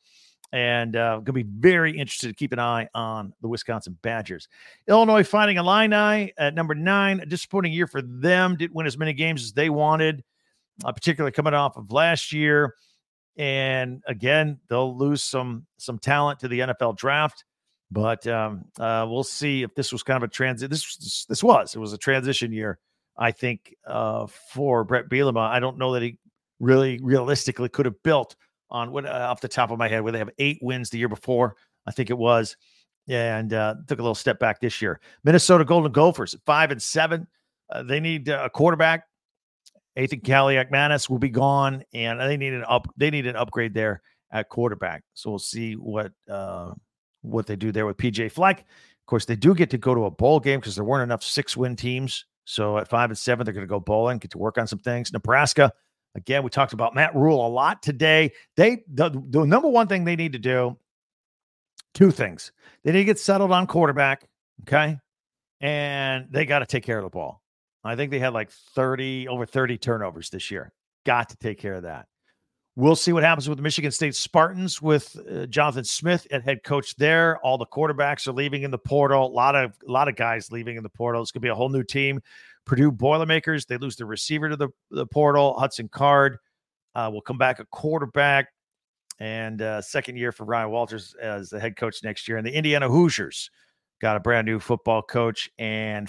And 0.50 0.96
uh, 0.96 1.16
going 1.16 1.26
to 1.26 1.32
be 1.34 1.42
very 1.42 1.90
interested 1.90 2.28
to 2.28 2.34
keep 2.34 2.54
an 2.54 2.58
eye 2.58 2.88
on 2.94 3.34
the 3.42 3.48
Wisconsin 3.48 3.98
Badgers. 4.00 4.48
Illinois 4.88 5.22
Fighting 5.22 5.58
Illini 5.58 6.32
at 6.38 6.54
number 6.54 6.74
nine. 6.74 7.20
A 7.20 7.26
disappointing 7.26 7.74
year 7.74 7.86
for 7.86 8.00
them. 8.00 8.56
Didn't 8.56 8.74
win 8.74 8.86
as 8.86 8.96
many 8.96 9.12
games 9.12 9.42
as 9.42 9.52
they 9.52 9.68
wanted, 9.68 10.24
uh, 10.84 10.92
particularly 10.92 11.32
coming 11.32 11.52
off 11.52 11.76
of 11.76 11.92
last 11.92 12.32
year 12.32 12.74
and 13.38 14.02
again 14.06 14.58
they'll 14.68 14.96
lose 14.96 15.22
some 15.22 15.64
some 15.78 15.98
talent 15.98 16.40
to 16.40 16.48
the 16.48 16.60
NFL 16.60 16.96
draft. 16.96 17.44
But 17.90 18.26
um, 18.26 18.66
uh, 18.78 19.06
we'll 19.08 19.24
see 19.24 19.62
if 19.62 19.74
this 19.74 19.92
was 19.92 20.02
kind 20.02 20.18
of 20.18 20.28
a 20.28 20.32
transit. 20.32 20.70
This 20.70 21.24
this 21.26 21.42
was 21.42 21.74
it 21.74 21.78
was 21.78 21.94
a 21.94 21.98
transition 21.98 22.52
year, 22.52 22.78
I 23.16 23.30
think, 23.30 23.74
uh, 23.86 24.26
for 24.26 24.84
Bret 24.84 25.08
Bielema. 25.08 25.48
I 25.48 25.58
don't 25.58 25.78
know 25.78 25.94
that 25.94 26.02
he 26.02 26.18
really 26.60 26.98
realistically 27.02 27.70
could 27.70 27.86
have 27.86 28.02
built 28.02 28.36
on 28.70 28.92
what 28.92 29.06
uh, 29.06 29.28
off 29.30 29.40
the 29.40 29.48
top 29.48 29.70
of 29.70 29.78
my 29.78 29.88
head 29.88 30.02
where 30.02 30.12
they 30.12 30.18
have 30.18 30.30
eight 30.38 30.58
wins 30.60 30.90
the 30.90 30.98
year 30.98 31.08
before. 31.08 31.56
I 31.86 31.92
think 31.92 32.10
it 32.10 32.18
was, 32.18 32.58
and 33.08 33.54
uh, 33.54 33.76
took 33.86 33.98
a 33.98 34.02
little 34.02 34.14
step 34.14 34.38
back 34.38 34.60
this 34.60 34.82
year. 34.82 35.00
Minnesota 35.24 35.64
Golden 35.64 35.90
Gophers 35.90 36.34
five 36.44 36.70
and 36.70 36.82
seven. 36.82 37.26
Uh, 37.70 37.82
they 37.84 38.00
need 38.00 38.28
a 38.28 38.50
quarterback. 38.50 39.04
Athan 39.98 40.22
Kaliakmanis 40.22 41.10
will 41.10 41.18
be 41.18 41.28
gone, 41.28 41.82
and 41.92 42.20
they 42.20 42.36
need 42.36 42.54
an 42.54 42.64
up. 42.68 42.86
They 42.96 43.10
need 43.10 43.26
an 43.26 43.36
upgrade 43.36 43.74
there 43.74 44.00
at 44.30 44.48
quarterback. 44.48 45.02
So 45.14 45.30
we'll 45.30 45.38
see 45.40 45.74
what 45.74 46.12
uh, 46.30 46.72
what 47.22 47.46
they 47.46 47.56
do 47.56 47.72
there 47.72 47.84
with 47.84 47.96
PJ 47.96 48.30
Fleck. 48.32 48.60
Of 48.60 49.06
course, 49.06 49.24
they 49.24 49.36
do 49.36 49.54
get 49.54 49.70
to 49.70 49.78
go 49.78 49.94
to 49.94 50.04
a 50.04 50.10
bowl 50.10 50.38
game 50.38 50.60
because 50.60 50.76
there 50.76 50.84
weren't 50.84 51.02
enough 51.02 51.24
six 51.24 51.56
win 51.56 51.74
teams. 51.74 52.26
So 52.44 52.78
at 52.78 52.88
five 52.88 53.10
and 53.10 53.18
seven, 53.18 53.44
they're 53.44 53.52
going 53.52 53.66
to 53.66 53.70
go 53.70 53.80
bowling, 53.80 54.18
get 54.18 54.30
to 54.30 54.38
work 54.38 54.56
on 54.56 54.66
some 54.66 54.78
things. 54.78 55.12
Nebraska, 55.12 55.72
again, 56.14 56.42
we 56.42 56.50
talked 56.50 56.72
about 56.72 56.94
Matt 56.94 57.14
Rhule 57.14 57.44
a 57.44 57.48
lot 57.48 57.82
today. 57.82 58.32
They 58.56 58.84
the, 58.92 59.10
the 59.30 59.44
number 59.44 59.68
one 59.68 59.88
thing 59.88 60.04
they 60.04 60.16
need 60.16 60.32
to 60.32 60.38
do, 60.38 60.78
two 61.92 62.12
things. 62.12 62.52
They 62.84 62.92
need 62.92 63.00
to 63.00 63.04
get 63.04 63.18
settled 63.18 63.50
on 63.50 63.66
quarterback, 63.66 64.28
okay, 64.62 64.98
and 65.60 66.26
they 66.30 66.46
got 66.46 66.60
to 66.60 66.66
take 66.66 66.84
care 66.84 66.98
of 66.98 67.04
the 67.04 67.10
ball. 67.10 67.42
I 67.84 67.96
think 67.96 68.10
they 68.10 68.18
had 68.18 68.32
like 68.32 68.50
30, 68.50 69.28
over 69.28 69.46
30 69.46 69.78
turnovers 69.78 70.30
this 70.30 70.50
year. 70.50 70.72
Got 71.06 71.30
to 71.30 71.36
take 71.36 71.58
care 71.58 71.74
of 71.74 71.82
that. 71.82 72.06
We'll 72.76 72.96
see 72.96 73.12
what 73.12 73.24
happens 73.24 73.48
with 73.48 73.58
the 73.58 73.62
Michigan 73.62 73.90
State 73.90 74.14
Spartans 74.14 74.80
with 74.80 75.16
uh, 75.28 75.46
Jonathan 75.46 75.82
Smith 75.82 76.28
at 76.30 76.44
head 76.44 76.62
coach 76.62 76.94
there. 76.94 77.38
All 77.38 77.58
the 77.58 77.66
quarterbacks 77.66 78.28
are 78.28 78.32
leaving 78.32 78.62
in 78.62 78.70
the 78.70 78.78
portal. 78.78 79.26
A 79.26 79.34
lot 79.34 79.56
of 79.56 79.76
a 79.86 79.90
lot 79.90 80.06
of 80.06 80.14
guys 80.14 80.52
leaving 80.52 80.76
in 80.76 80.84
the 80.84 80.88
portal. 80.88 81.20
It's 81.20 81.32
going 81.32 81.40
to 81.40 81.46
be 81.46 81.50
a 81.50 81.56
whole 81.56 81.70
new 81.70 81.82
team. 81.82 82.20
Purdue 82.66 82.92
Boilermakers, 82.92 83.66
they 83.66 83.78
lose 83.78 83.96
the 83.96 84.06
receiver 84.06 84.48
to 84.48 84.56
the, 84.56 84.68
the 84.92 85.06
portal. 85.06 85.58
Hudson 85.58 85.88
Card 85.88 86.38
uh, 86.94 87.10
will 87.12 87.20
come 87.20 87.38
back 87.38 87.58
a 87.58 87.64
quarterback 87.64 88.48
and 89.18 89.60
uh, 89.60 89.82
second 89.82 90.16
year 90.16 90.30
for 90.30 90.44
Ryan 90.44 90.70
Walters 90.70 91.16
as 91.20 91.50
the 91.50 91.58
head 91.58 91.76
coach 91.76 92.04
next 92.04 92.28
year. 92.28 92.36
And 92.36 92.46
the 92.46 92.52
Indiana 92.52 92.88
Hoosiers 92.88 93.50
got 94.00 94.16
a 94.16 94.20
brand 94.20 94.46
new 94.46 94.60
football 94.60 95.02
coach 95.02 95.50
and 95.58 96.08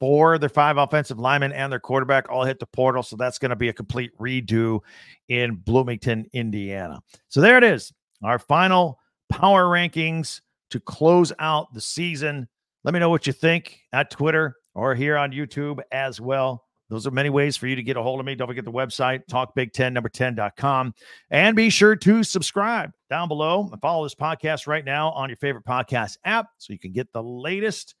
four, 0.00 0.38
their 0.38 0.48
five 0.48 0.76
offensive 0.76 1.18
linemen 1.18 1.52
and 1.52 1.72
their 1.72 1.80
quarterback 1.80 2.28
all 2.30 2.44
hit 2.44 2.58
the 2.58 2.66
portal. 2.66 3.02
So 3.02 3.16
that's 3.16 3.38
going 3.38 3.50
to 3.50 3.56
be 3.56 3.68
a 3.68 3.72
complete 3.72 4.16
redo 4.18 4.80
in 5.28 5.56
Bloomington, 5.56 6.26
Indiana. 6.32 7.00
So 7.28 7.40
there 7.40 7.58
it 7.58 7.64
is. 7.64 7.92
Our 8.22 8.38
final 8.38 8.98
power 9.28 9.64
rankings 9.64 10.40
to 10.70 10.80
close 10.80 11.32
out 11.38 11.72
the 11.72 11.80
season. 11.80 12.48
Let 12.84 12.94
me 12.94 13.00
know 13.00 13.10
what 13.10 13.26
you 13.26 13.32
think 13.32 13.80
at 13.92 14.10
Twitter 14.10 14.56
or 14.74 14.94
here 14.94 15.16
on 15.16 15.32
YouTube 15.32 15.80
as 15.92 16.20
well. 16.20 16.64
Those 16.90 17.06
are 17.06 17.10
many 17.10 17.30
ways 17.30 17.56
for 17.56 17.66
you 17.66 17.76
to 17.76 17.82
get 17.82 17.96
a 17.96 18.02
hold 18.02 18.20
of 18.20 18.26
me. 18.26 18.34
Don't 18.34 18.46
forget 18.46 18.64
the 18.64 18.70
website, 18.70 19.22
talkbig10 19.30 19.92
number 19.92 20.08
10.com. 20.08 20.94
And 21.30 21.56
be 21.56 21.70
sure 21.70 21.96
to 21.96 22.22
subscribe 22.22 22.92
down 23.08 23.28
below 23.28 23.68
and 23.72 23.80
follow 23.80 24.04
this 24.04 24.14
podcast 24.14 24.66
right 24.66 24.84
now 24.84 25.10
on 25.12 25.30
your 25.30 25.36
favorite 25.36 25.64
podcast 25.64 26.18
app 26.24 26.46
so 26.58 26.72
you 26.72 26.78
can 26.78 26.92
get 26.92 27.10
the 27.12 27.22
latest 27.22 27.94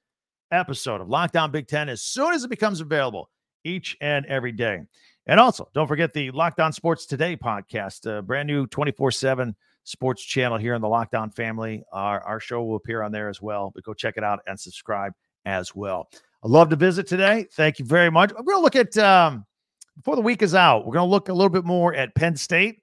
episode 0.54 1.00
of 1.00 1.08
Locked 1.08 1.36
On 1.36 1.50
Big 1.50 1.68
Ten 1.68 1.88
as 1.88 2.02
soon 2.02 2.32
as 2.32 2.44
it 2.44 2.48
becomes 2.48 2.80
available 2.80 3.30
each 3.64 3.96
and 4.00 4.24
every 4.26 4.52
day. 4.52 4.80
And 5.26 5.40
also, 5.40 5.68
don't 5.74 5.88
forget 5.88 6.12
the 6.12 6.30
Locked 6.30 6.60
On 6.60 6.72
Sports 6.72 7.06
Today 7.06 7.36
podcast, 7.36 8.06
a 8.06 8.22
brand 8.22 8.46
new 8.46 8.66
24 8.66 9.10
7 9.10 9.54
sports 9.84 10.22
channel 10.22 10.58
here 10.58 10.74
in 10.74 10.82
the 10.82 10.88
Lockdown 10.88 11.34
family. 11.34 11.82
Our, 11.92 12.20
our 12.20 12.40
show 12.40 12.62
will 12.62 12.76
appear 12.76 13.02
on 13.02 13.12
there 13.12 13.28
as 13.28 13.40
well, 13.40 13.70
but 13.74 13.84
go 13.84 13.94
check 13.94 14.14
it 14.16 14.24
out 14.24 14.40
and 14.46 14.58
subscribe 14.58 15.12
as 15.44 15.74
well. 15.74 16.08
i 16.42 16.48
love 16.48 16.70
to 16.70 16.76
visit 16.76 17.06
today. 17.06 17.46
Thank 17.52 17.78
you 17.78 17.84
very 17.84 18.10
much. 18.10 18.32
We're 18.32 18.42
going 18.42 18.58
to 18.58 18.62
look 18.62 18.76
at, 18.76 18.96
um, 18.98 19.46
before 19.96 20.16
the 20.16 20.22
week 20.22 20.42
is 20.42 20.54
out, 20.54 20.86
we're 20.86 20.94
going 20.94 21.06
to 21.06 21.10
look 21.10 21.28
a 21.28 21.34
little 21.34 21.50
bit 21.50 21.64
more 21.64 21.94
at 21.94 22.14
Penn 22.14 22.36
State. 22.36 22.80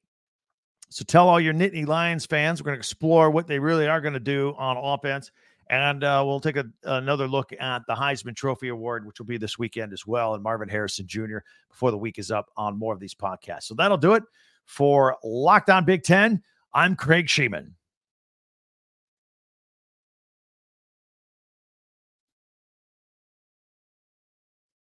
So 0.90 1.06
tell 1.06 1.30
all 1.30 1.40
your 1.40 1.54
Nittany 1.54 1.88
Lions 1.88 2.26
fans, 2.26 2.62
we're 2.62 2.66
going 2.66 2.76
to 2.76 2.80
explore 2.80 3.32
what 3.32 3.48
they 3.48 3.60
really 3.60 3.88
are 3.88 4.02
going 4.02 4.14
to 4.14 4.20
do 4.20 4.54
on 4.58 4.78
offense 4.78 5.32
And 5.72 6.04
uh, 6.04 6.22
we'll 6.28 6.42
take 6.42 6.58
a, 6.58 6.66
another 6.84 7.30
look 7.30 7.54
at 7.58 7.84
the 7.88 7.96
Heisman 7.96 8.36
Trophy 8.36 8.68
Award, 8.68 9.08
which 9.08 9.20
will 9.20 9.26
be 9.26 9.38
this 9.38 9.58
weekend 9.58 9.94
as 9.94 10.06
well, 10.06 10.34
and 10.34 10.44
Marvin 10.44 10.68
Harrison 10.68 11.08
Jr. 11.08 11.38
before 11.70 11.92
the 11.92 11.98
week 11.98 12.20
is 12.20 12.30
up 12.30 12.52
on 12.58 12.78
more 12.78 12.94
of 12.94 13.00
these 13.00 13.16
podcasts. 13.16 13.64
So 13.64 13.76
that'll 13.76 13.98
do 13.98 14.14
it 14.14 14.24
for 14.66 15.18
Locked 15.24 15.70
On 15.70 15.86
Big 15.86 16.04
Ten. 16.04 16.44
I'm 16.74 16.98
Craig 16.98 17.28
Shemon. 17.28 17.72